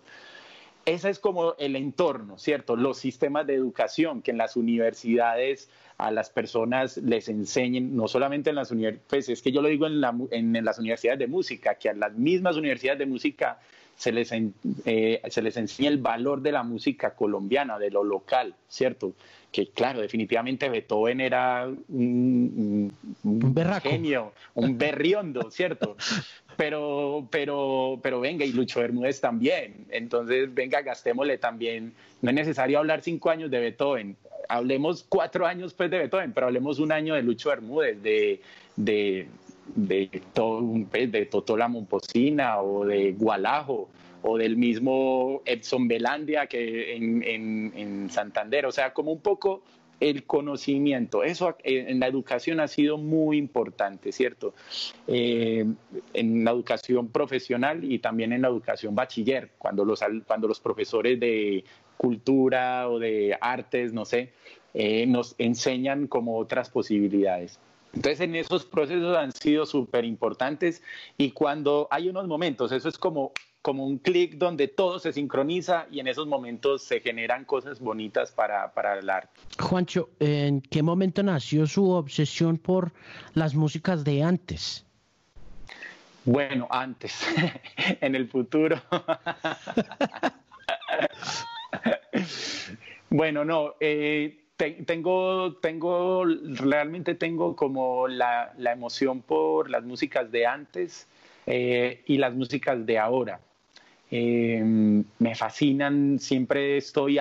[0.86, 2.76] Ese es como el entorno, ¿cierto?
[2.76, 8.50] Los sistemas de educación que en las universidades a las personas les enseñen, no solamente
[8.50, 11.76] en las universidades, pues es que yo lo digo en, en, las universidades de música,
[11.76, 13.60] que a las mismas universidades de música
[14.04, 18.54] se les, eh, se les enseña el valor de la música colombiana, de lo local,
[18.68, 19.14] ¿cierto?
[19.50, 22.92] Que claro, definitivamente Beethoven era un,
[23.24, 25.96] un, genio, un berriondo, ¿cierto?
[26.58, 29.86] Pero, pero, pero venga, y Lucho Bermúdez también.
[29.90, 31.94] Entonces, venga, gastémosle también.
[32.22, 34.18] No es necesario hablar cinco años de Beethoven.
[34.50, 38.42] Hablemos cuatro años pues de Beethoven, pero hablemos un año de Lucho Bermúdez, de,
[38.76, 39.30] de,
[39.76, 40.22] de,
[40.92, 43.90] pues, de Totola Momposina o de Gualajo
[44.22, 48.66] o del mismo Edson Belandia que en, en, en Santander.
[48.66, 49.64] O sea, como un poco
[50.00, 51.24] el conocimiento.
[51.24, 54.54] Eso eh, en la educación ha sido muy importante, ¿cierto?
[55.08, 55.66] Eh,
[56.14, 61.20] en la educación profesional y también en la educación bachiller, cuando los, cuando los profesores
[61.20, 61.64] de
[61.98, 64.34] cultura o de artes, no sé,
[64.74, 67.60] eh, nos enseñan como otras posibilidades.
[67.94, 70.82] Entonces, en esos procesos han sido súper importantes
[71.18, 73.32] y cuando hay unos momentos, eso es como
[73.64, 78.30] como un clic donde todo se sincroniza y en esos momentos se generan cosas bonitas
[78.30, 79.40] para, para el arte.
[79.58, 82.92] Juancho, ¿en qué momento nació su obsesión por
[83.34, 84.86] las músicas de antes?
[86.26, 87.26] Bueno, antes,
[88.02, 88.82] en el futuro.
[93.10, 101.08] bueno, no, eh, tengo, tengo, realmente tengo como la, emoción por las músicas de antes
[101.46, 103.40] eh, y las músicas de ahora.
[104.12, 107.18] Em, me fascinan, siempre estoy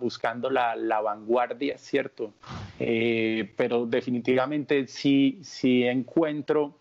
[0.00, 2.32] buscando la, vanguardia, ¿cierto?
[2.78, 6.74] Eh, pero definitivamente sí, sí encuentro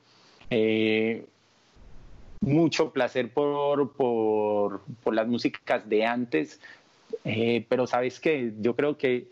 [0.49, 1.25] eh,
[2.41, 4.81] mucho placer por, por,
[5.13, 6.59] las músicas de antes,
[7.69, 9.27] pero sabes que yo creo que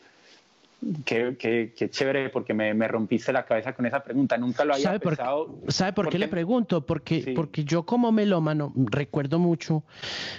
[1.06, 4.38] Qué, qué, chévere, porque me, me, rompiste la cabeza con esa pregunta.
[4.38, 5.48] Nunca lo había ¿Sabe pensado.
[5.48, 6.86] Por, ¿Sabe por, qué le pregunto?
[6.86, 9.84] Porque, porque yo como melómano recuerdo mucho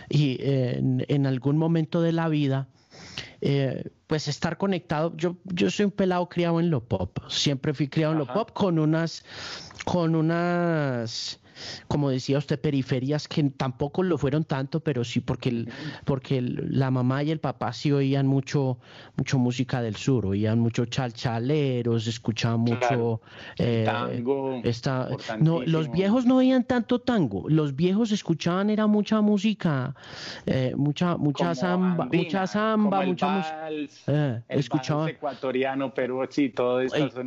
[0.09, 2.68] y en, algún momento de la vida,
[3.40, 5.16] eh, pues estar conectado.
[5.16, 7.18] Yo, yo soy un pelado criado en lo pop.
[7.28, 9.24] Siempre fui criado en lo pop con unas,
[9.84, 11.40] con unas
[11.88, 15.66] como decía usted, periferias que tampoco lo fueron tanto, pero sí porque,
[16.05, 18.78] porque la mamá y el papá sí oían mucho,
[19.16, 23.20] mucho música del sur, oían mucho chalchaleros, escuchaban mucho
[23.59, 24.62] eh, tango.
[25.40, 29.94] no, los viejos no oían tanto tango, los viejos escuchaban era mucha música,
[30.46, 33.68] eh, mucha, mucha samba, mucha samba, mucha música.
[34.07, 37.26] Eh, escuchaban ecuatoriano, pero sí, todo esto son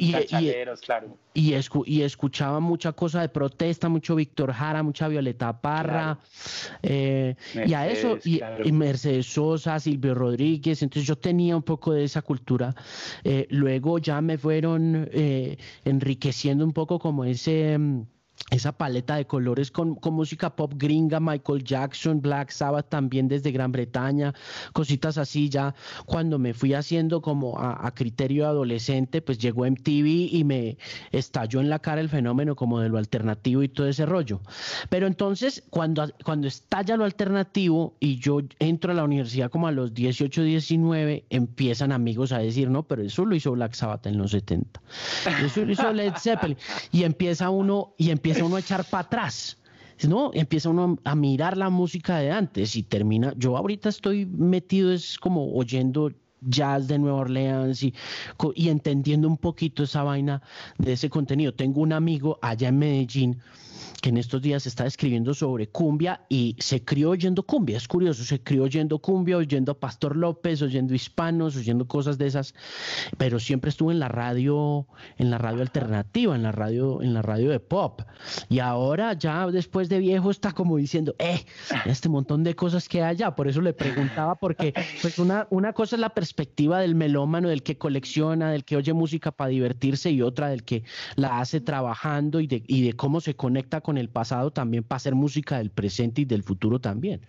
[0.82, 1.18] claro.
[1.34, 1.54] Y,
[1.86, 6.20] y escuchaban mucha cosa de protesta, mucho Víctor Jara, mucha Violeta Parra,
[6.84, 8.42] eh, y a eso, y,
[8.72, 12.76] Mercedes Sosa, Silvio Rodríguez, entonces yo tenía un poco de esa cultura.
[13.24, 18.02] Eh, luego ya me fueron eh, enriqueciendo un poco como ese mm,
[18.50, 23.74] esa paleta de colores con, música pop gringa, Michael Jackson, Black Sabbath también desde Gran
[23.74, 24.34] Bretaña,
[24.72, 25.76] cositas así ya.
[26.06, 30.78] Cuando me fui haciendo como a, criterio adolescente, pues llegó MTV y me
[31.12, 34.42] estalló en la cara el fenómeno como de lo alternativo y todo ese rollo.
[34.90, 39.72] Pero entonces cuando, cuando estalla lo alternativo y yo entro a la universidad como a
[39.72, 44.18] los 18, 19, empiezan amigos a decir, no, pero eso lo hizo Black Sabbath en
[44.18, 44.82] los 70,
[45.44, 46.58] eso lo hizo Led Zeppelin
[46.92, 49.58] y empieza uno y empieza empieza uno a echar para atrás.
[50.08, 50.32] ¿no?
[50.34, 53.34] Empieza uno a mirar la música de antes y termina.
[53.36, 56.12] Yo ahorita estoy metido, es como oyendo
[56.42, 57.94] jazz de Nueva Orleans y,
[58.56, 60.42] y entendiendo un poquito esa vaina
[60.78, 61.54] de ese contenido.
[61.54, 63.42] Tengo un amigo allá en Medellín
[64.02, 68.24] que en estos días está escribiendo sobre cumbia y se crió oyendo cumbia, es curioso,
[68.24, 72.54] se crió oyendo cumbia, oyendo a Pastor López, oyendo hispanos, oyendo cosas de esas,
[73.18, 77.22] pero siempre estuvo en la radio, en la radio alternativa, en la radio, en la
[77.22, 78.02] radio de pop.
[78.50, 81.46] Y ahora ya después de viejo está como diciendo, eh,
[81.86, 83.36] este montón de cosas que hay allá.
[83.36, 87.64] Por eso le preguntaba, porque pues una, una cosa es la perspectiva del melómano, del
[87.64, 90.84] que colecciona, del que oye música para divertirse, y otra del que
[91.16, 94.98] la hace trabajando y de, y de cómo se conecta con el pasado también para
[94.98, 97.22] hacer música del presente y del futuro también.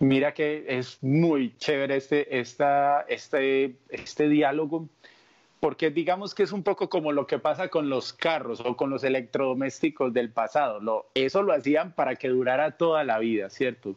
[0.00, 4.88] Mira que es muy chévere este, esta, este, este diálogo,
[5.60, 8.90] porque digamos que es un poco como lo que pasa con los carros o con
[8.90, 10.80] los electrodomésticos del pasado.
[10.80, 13.96] Lo, eso lo hacían para que durara toda la vida, ¿cierto?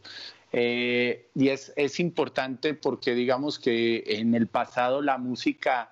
[0.54, 5.92] Eh, y es, es importante porque digamos que en el pasado la música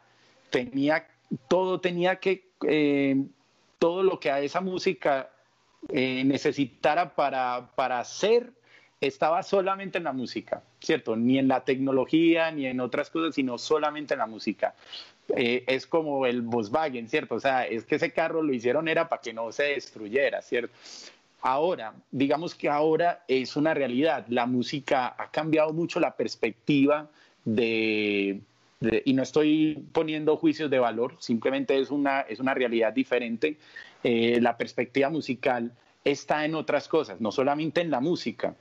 [0.49, 1.07] tenía,
[1.49, 3.25] todo tenía que, eh,
[3.79, 5.29] todo lo que a esa música
[5.89, 8.51] eh, necesitara para, para hacer
[9.01, 11.15] estaba solamente en la música, ¿cierto?
[11.15, 14.73] Ni en la tecnología, ni en otras cosas, sino solamente en la música.
[15.35, 17.35] eh, es como el Volkswagen, ¿cierto?
[17.35, 20.73] O sea, es que ese carro lo hicieron era para que no se destruyera, ¿cierto?
[21.41, 24.25] Ahora, digamos que ahora es una realidad.
[24.29, 27.07] La música ha cambiado mucho la perspectiva
[27.43, 28.41] de,
[29.05, 33.57] y no estoy poniendo juicios de valor, simplemente es una, es una realidad diferente.
[34.07, 35.71] Eh, la perspectiva musical
[36.03, 38.53] está en otras cosas, no solamente en la música,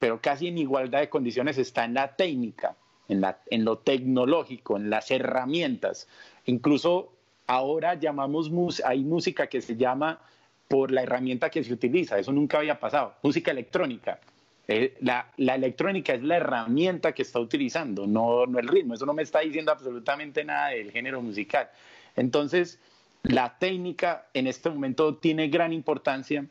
[0.00, 2.74] pero casi en igualdad de condiciones está en la técnica,
[3.06, 6.08] en, la, en lo tecnológico, en las herramientas.
[6.46, 7.12] Incluso
[7.46, 8.50] ahora llamamos,
[8.84, 10.20] hay música que se llama
[10.66, 14.18] por la herramienta que se utiliza, eso nunca había pasado, música electrónica.
[14.66, 18.94] Eh, la, la, electrónica es la herramienta que está utilizando, no, no el ritmo.
[18.94, 21.70] Eso no me está diciendo absolutamente nada del género musical.
[22.16, 22.80] Entonces,
[23.22, 26.46] la técnica en este momento tiene gran importancia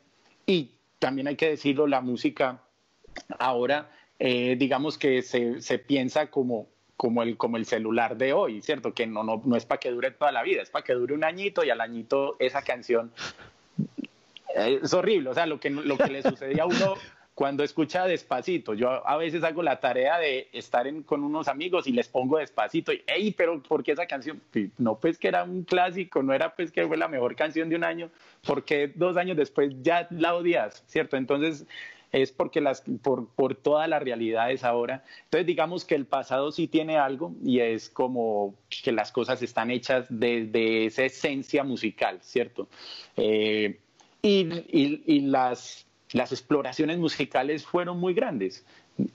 [0.46, 2.60] y también hay que decirlo, la música
[3.38, 8.62] ahora, eh, digamos que se, se piensa como, como, el, como el celular de hoy,
[8.62, 8.94] ¿cierto?
[8.94, 11.14] Que no, no, no es para que dure toda la vida, es para que dure
[11.14, 13.12] un añito y al añito esa canción
[14.54, 16.94] es horrible, o sea, lo que, lo que le sucedía a uno
[17.38, 21.92] cuando escucha despacito, yo a veces hago la tarea de estar con unos amigos y
[21.92, 24.42] les pongo despacito y, hey, pero ¿por qué esa canción?
[24.76, 27.76] No, pues que era un clásico, no era pues que fue la mejor canción de
[27.76, 28.10] un año,
[28.44, 31.16] porque dos años después ya la odias, ¿cierto?
[31.16, 31.64] Entonces
[32.10, 35.04] es porque las, por, por todas las realidades ahora.
[35.26, 39.70] Entonces digamos que el pasado sí tiene algo y es como que las cosas están
[39.70, 42.66] hechas desde esa esencia musical, ¿cierto?
[43.16, 43.78] Eh,
[44.22, 48.64] y, y las las exploraciones musicales fueron muy grandes,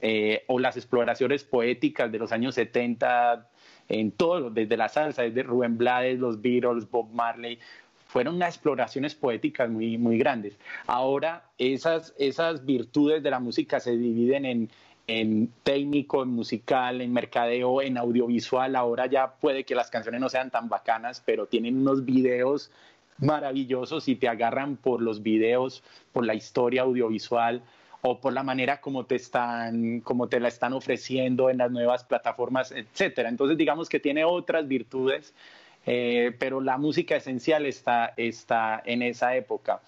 [0.02, 3.50] eh, o las exploraciones poéticas de los años 70,
[3.90, 7.60] en todo, desde la salsa, desde Rubén Blades, los Beatles, Bob Marley,
[8.08, 10.56] fueron unas exploraciones poéticas muy, muy grandes.
[10.86, 14.70] Ahora esas, esas virtudes de la música se dividen en,
[15.08, 18.76] en técnico, en musical, en mercadeo, en audiovisual.
[18.76, 22.72] Ahora ya puede que las canciones no sean tan bacanas, pero tienen unos videos
[23.24, 27.62] maravillosos y te agarran por los videos, por la historia audiovisual
[28.02, 32.04] o por la manera como te están, como te la están ofreciendo en las nuevas
[32.04, 33.30] plataformas, etcétera.
[33.30, 35.34] Entonces, digamos que tiene otras virtudes,
[35.86, 39.82] eh, pero la música esencial está, está en esa época.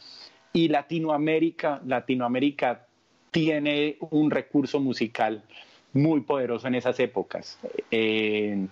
[0.53, 2.87] Y Latinoamérica, Latinoamérica
[3.31, 5.43] tiene un recurso musical
[5.91, 7.59] muy poderoso en esas épocas.
[7.91, 8.65] Eh,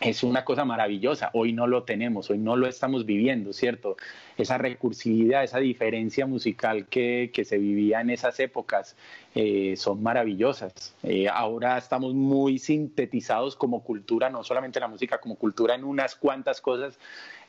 [0.00, 1.30] es una cosa maravillosa.
[1.32, 3.96] Hoy no lo tenemos, hoy no lo estamos viviendo, ¿cierto?
[4.36, 8.96] Esa recursividad, esa diferencia musical que, se vivía en esas épocas
[9.34, 10.94] eh, son maravillosas.
[11.02, 16.14] Eh, ahora estamos muy sintetizados como cultura, no solamente la música, como cultura en unas
[16.14, 16.98] cuantas cosas.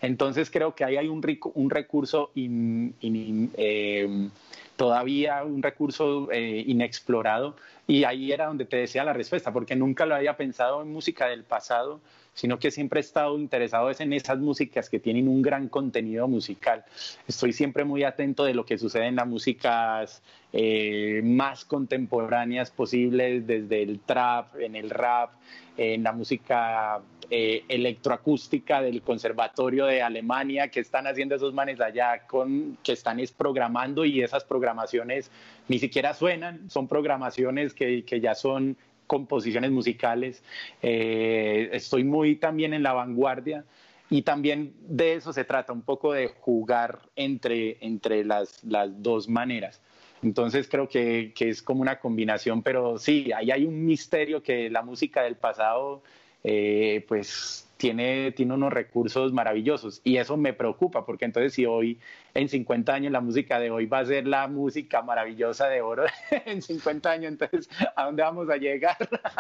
[0.01, 4.29] Entonces creo que ahí hay un, rico, un recurso eh,
[4.75, 7.55] todavía un recurso inexplorado
[7.88, 11.27] y ahí era donde te decía la respuesta, porque nunca lo había pensado en música
[11.27, 12.01] del pasado
[12.36, 16.83] sino que siempre he estado interesado en esas músicas que tienen un gran contenido musical.
[17.27, 20.21] Estoy siempre muy atento de lo que sucede en las músicas
[20.53, 25.31] eh, más contemporáneas posibles, desde el trap, en el rap,
[25.77, 32.27] en la música eh, electroacústica del Conservatorio de Alemania, que están haciendo esos manes allá,
[32.27, 35.31] con, que están es programando y esas programaciones
[35.69, 38.77] ni siquiera suenan, son programaciones que, que ya son
[39.08, 40.43] composiciones musicales.
[40.82, 43.66] Eh, estoy muy también en la vanguardia
[44.10, 49.28] y también de eso se trata, un poco de jugar entre, entre las, las dos
[49.28, 49.82] maneras.
[50.22, 54.70] Entonces creo que, que, es como una combinación, pero sí, ahí hay un misterio que
[54.70, 56.03] la música del pasado,
[56.47, 61.99] eh, pues tiene, tiene unos recursos maravillosos y eso me preocupa porque entonces si hoy
[62.35, 66.03] en 50 años la música de hoy va a ser la música maravillosa de oro
[66.45, 68.95] en 50 años, entonces ¿a dónde vamos a llegar?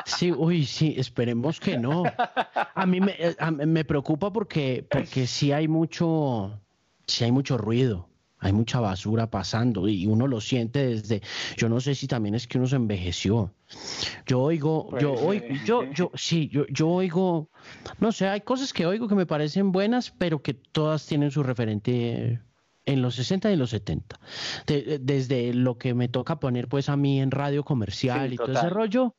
[0.05, 2.03] Sí, uy, sí, esperemos que no.
[2.73, 3.15] A mí me,
[3.67, 6.59] me preocupa porque, porque sí hay mucho,
[7.05, 8.09] sí hay mucho ruido
[8.45, 11.21] hay mucha basura pasando y uno lo siente desde,
[11.57, 13.51] yo no sé si también es que uno se envejeció.
[14.27, 17.49] Yo oigo, yo oigo, yo, yo, sí, yo, yo oigo,
[17.99, 21.41] no sé, hay cosas que oigo que me parecen buenas, pero que todas tienen su
[21.41, 22.39] referente
[22.85, 24.19] en los 60 y en los 70.
[24.67, 28.69] desde lo que me toca poner pues a mí en radio comercial y todo ese
[28.69, 29.15] rollo,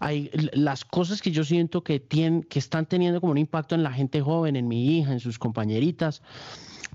[0.00, 3.82] hay las cosas que yo siento que tienen, que están teniendo como un impacto en
[3.82, 6.20] la gente joven, en mi hija, en sus compañeritas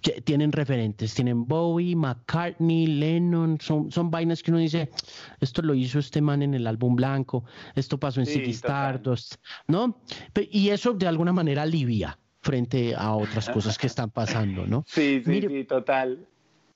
[0.02, 4.89] tienen referentes, tienen Bowie, McCartney, Lennon, son, son vainas que uno dice,
[5.39, 7.43] esto lo hizo este man en el álbum blanco,
[7.76, 9.36] esto pasó en City Stardust,
[9.68, 9.99] ¿no?
[10.49, 14.84] Y eso de alguna manera alivia frente a otras cosas que están pasando, ¿no?
[14.88, 16.28] Sí, sí, sí, total.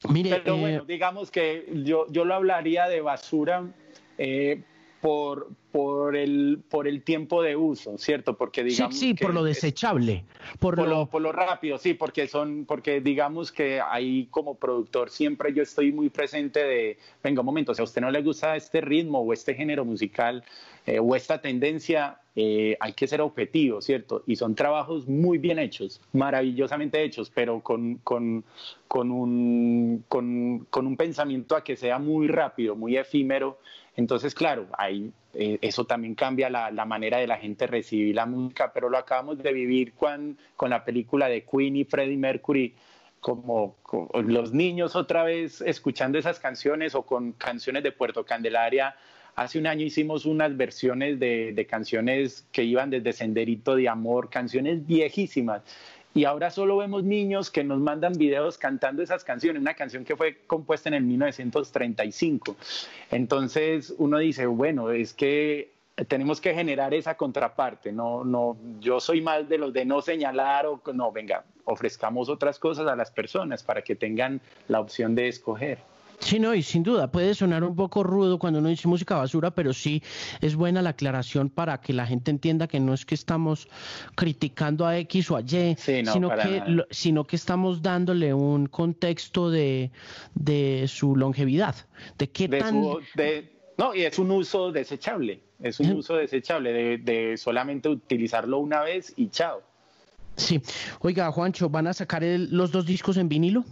[0.10, 3.66] Mire, Pero bueno, eh, digamos que yo, yo lo hablaría de basura
[4.18, 4.64] eh,
[5.06, 8.36] por, por el, por el tiempo de uso, ¿cierto?
[8.36, 10.26] Porque digamos sí, sí, por lo desechable,
[10.58, 11.06] por, lo...
[11.06, 15.91] por lo rápido, sí, porque son, porque digamos que ahí como productor siempre yo estoy
[15.91, 19.32] muy presente de, venga un momento, si a usted no le gusta este ritmo o
[19.32, 20.43] este género musical
[20.88, 24.24] eh, o esta tendencia, eh, hay que ser objetivo, ¿cierto?
[24.26, 28.43] Y son trabajos muy bien hechos, maravillosamente hechos, pero con, con,
[28.88, 33.60] con, un, con, con un pensamiento a que sea muy rápido, muy efímero.
[33.96, 38.72] Entonces, claro, hay eh, eso también cambia la, manera de la gente recibir la música,
[38.74, 42.74] pero lo acabamos de vivir con, con la película de Queen y Freddie Mercury,
[43.20, 43.76] como,
[44.14, 48.96] los niños otra vez escuchando esas canciones o con canciones de Puerto Candelaria.
[49.36, 54.30] Hace un año hicimos unas versiones de, de canciones que iban desde Senderito de Amor,
[54.30, 55.64] canciones viejísimas
[56.16, 60.16] y ahora solo vemos niños que nos mandan videos cantando esas canciones, una canción que
[60.16, 62.55] fue compuesta en el 1935.
[63.11, 65.74] Entonces uno dice, bueno, es que
[66.07, 70.66] tenemos que generar esa contraparte, no, no, yo soy más de los de no señalar
[70.68, 74.39] o no, venga, ofrezcamos otras cosas a las personas para que tengan
[74.70, 75.80] la opción de escoger.
[76.20, 79.51] Sí, no, y sin duda puede sonar un poco rudo cuando uno dice música basura,
[79.51, 80.01] pero sí
[80.41, 83.68] es buena la aclaración para que la gente entienda que no es que estamos
[84.16, 89.91] criticando a X o a Y, sino, que, sino que estamos dándole un contexto de,
[90.88, 91.76] su longevidad,
[92.18, 92.82] de qué tan...
[93.78, 98.82] no, y es un uso desechable, es un uso desechable de, de solamente utilizarlo una
[98.82, 99.61] vez y chao.
[100.38, 100.61] Sí,
[100.99, 103.63] oiga, Juancho, ¿van a sacar los dos discos en vinilo?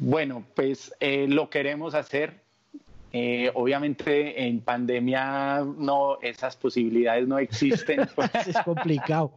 [0.00, 2.46] Bueno, pues eh, lo queremos hacer.
[3.10, 8.08] Eh, obviamente en pandemia no esas posibilidades no existen.
[8.14, 8.30] Pues.
[8.46, 9.32] es complicado.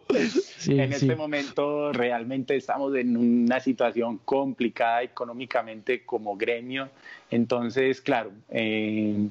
[0.68, 6.89] en este momento realmente estamos en una situación complicada económicamente como gremio.
[7.32, 9.30] Entonces, claro, eh,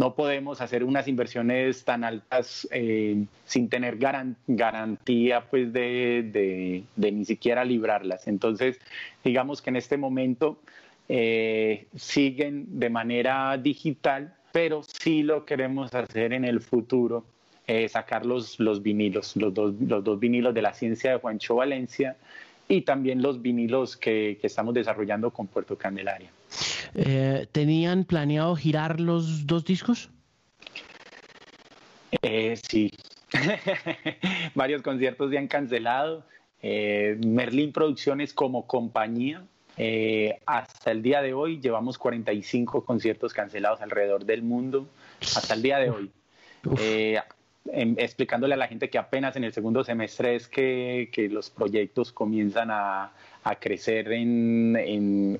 [0.00, 2.66] no podemos hacer unas inversiones tan altas
[3.44, 3.98] sin tener
[4.46, 8.26] garantía pues de, ni siquiera librarlas.
[8.26, 8.80] Entonces,
[9.22, 10.58] digamos que en este momento
[11.10, 17.26] eh, siguen de manera digital, pero sí lo queremos hacer en el futuro,
[17.66, 21.56] eh, sacar los, los vinilos, los dos, los dos vinilos de la ciencia de Juancho
[21.56, 22.16] Valencia
[22.68, 26.30] y también los vinilos que, estamos desarrollando con Puerto Candelaria.
[26.94, 30.10] Eh, ¿Tenían planeado girar los dos discos?
[32.68, 32.92] sí,
[34.54, 36.24] varios conciertos se han cancelado.
[36.62, 39.42] Merlín Producciones como compañía
[39.82, 44.86] eh, hasta el día de hoy llevamos 45 conciertos cancelados alrededor del mundo,
[45.20, 46.10] hasta el día de hoy.
[46.78, 47.18] Eh,
[47.72, 51.50] em, explicándole a la gente que apenas en el segundo semestre es que, que los
[51.50, 53.12] proyectos comienzan a,
[53.44, 54.76] a crecer en,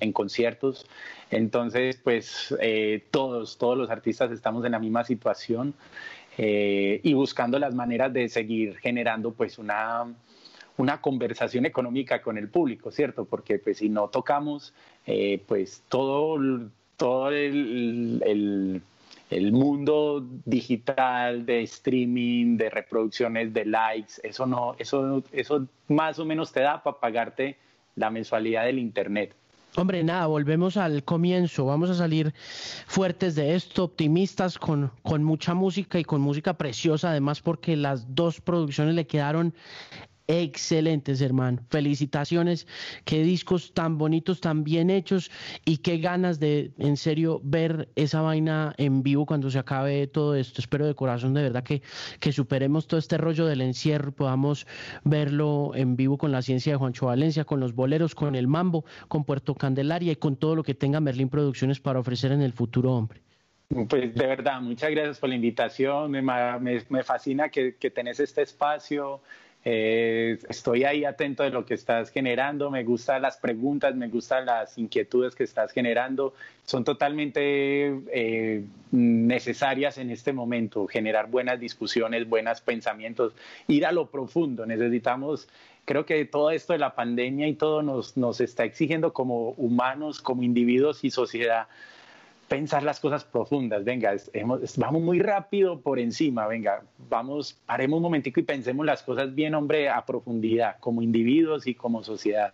[0.01, 0.87] en, conciertos.
[1.31, 5.75] Entonces, pues eh, todos, todos los artistas estamos en la misma situación
[6.39, 10.07] y buscando las maneras de seguir generando pues una
[10.81, 13.27] una conversación económica con el público, ¿cierto?
[13.27, 14.73] Porque pues si no tocamos,
[15.07, 16.39] eh, pues todo,
[16.97, 18.83] todo el,
[19.53, 26.53] mundo digital de streaming, de reproducciones, de likes, eso no, eso, eso más o menos
[26.53, 27.57] te da para pagarte
[27.95, 29.35] la mensualidad del internet.
[29.77, 31.65] Hombre, nada, volvemos al comienzo.
[31.65, 32.35] Vamos a salir
[32.87, 38.13] fuertes de esto, optimistas, con, con mucha música y con música preciosa, además porque las
[38.17, 39.55] dos producciones le quedaron
[40.31, 41.59] excelentes, hermano.
[41.71, 42.67] Felicitaciones.
[43.05, 45.31] Qué discos tan bonitos, tan bien hechos
[45.65, 50.37] y qué ganas de, en serio, ver esa vaina en vivo cuando se acabe todo
[50.37, 50.61] esto.
[50.61, 51.83] Espero de corazón, de verdad, que,
[52.21, 54.67] que superemos todo este rollo del encierro, podamos
[55.03, 58.85] verlo en vivo con la ciencia de Juancho Valencia, con los boleros, con el mambo,
[59.09, 62.53] con Puerto Candelaria y con todo lo que tenga Merlín Producciones para ofrecer en el
[62.53, 63.21] futuro, hombre.
[63.89, 66.11] Pues de verdad, muchas gracias por la invitación.
[66.11, 69.21] Me, me, fascina que, que tenés este espacio.
[69.63, 74.47] Eh, estoy ahí atento de lo que estás generando, me gustan las preguntas, me gustan
[74.47, 76.33] las inquietudes que estás generando,
[76.65, 83.35] son totalmente eh, necesarias en este momento, generar buenas discusiones, buenos pensamientos,
[83.69, 85.47] ir a lo profundo, necesitamos,
[85.85, 90.23] creo que todo esto de la pandemia y todo nos, nos está exigiendo como humanos,
[90.23, 91.67] como individuos y sociedad
[92.51, 94.13] pensar las cosas profundas, venga,
[94.77, 99.55] vamos muy rápido por encima, venga, vamos, paremos un momentico y pensemos las cosas bien,
[99.55, 102.53] hombre, a profundidad, como individuos y como sociedad.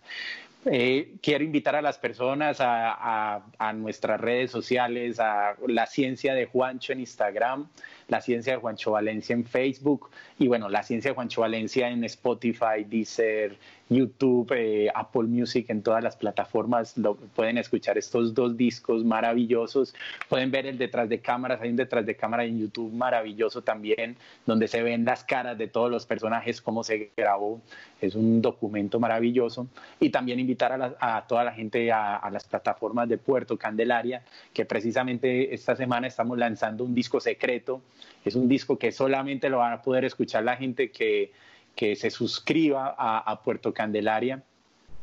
[0.65, 3.41] Eh, quiero invitar a las personas a,
[3.73, 7.67] nuestras redes sociales, a la ciencia de Juancho en Instagram,
[8.07, 12.03] la ciencia de Juancho Valencia en Facebook y bueno, la ciencia de Juancho Valencia en
[12.03, 13.57] Spotify, Deezer,
[13.89, 16.97] YouTube, eh, Apple Music, en todas las plataformas.
[16.97, 19.95] Lo, pueden escuchar estos dos discos maravillosos.
[20.29, 21.61] Pueden ver el detrás de cámaras.
[21.61, 25.67] Hay un detrás de cámara en YouTube maravilloso también, donde se ven las caras de
[25.67, 27.61] todos los personajes, cómo se grabó.
[28.01, 29.67] Es un documento maravilloso.
[29.99, 34.65] Y también invitar a, toda la gente a, a las plataformas de Puerto Candelaria, que
[34.65, 37.81] precisamente esta semana estamos lanzando un disco secreto.
[38.25, 41.31] Es un disco que solamente lo van a poder escuchar la gente que
[41.77, 44.43] que se suscriba a, Puerto Candelaria.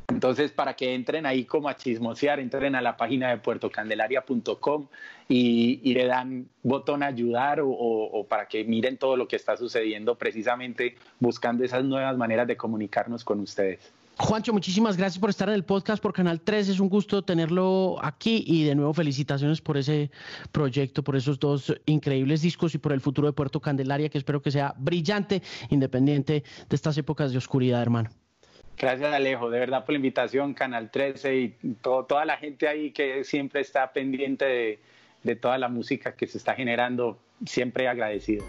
[0.08, 4.88] Entonces, para que entren ahí como a chismosear, entren a la página de puertocandelaria.com
[5.28, 10.16] y, y, le dan botón ayudar o, para que miren todo lo que está sucediendo,
[10.16, 13.92] precisamente buscando esas nuevas maneras de comunicarnos con ustedes.
[14.16, 16.68] Juancho, muchísimas gracias por estar en el podcast por Canal 3.
[16.68, 20.10] Es un gusto tenerlo aquí y de nuevo felicitaciones por ese
[20.52, 24.40] proyecto, por esos dos increíbles discos y por el futuro de Puerto Candelaria, que espero
[24.40, 28.10] que sea brillante, independiente de estas épocas de oscuridad, hermano.
[28.76, 31.48] Gracias Alejo, de verdad por la invitación, Canal 13 y
[31.82, 34.78] toda la gente ahí que siempre está pendiente de,
[35.22, 38.44] de toda la música que se está generando, siempre agradecido.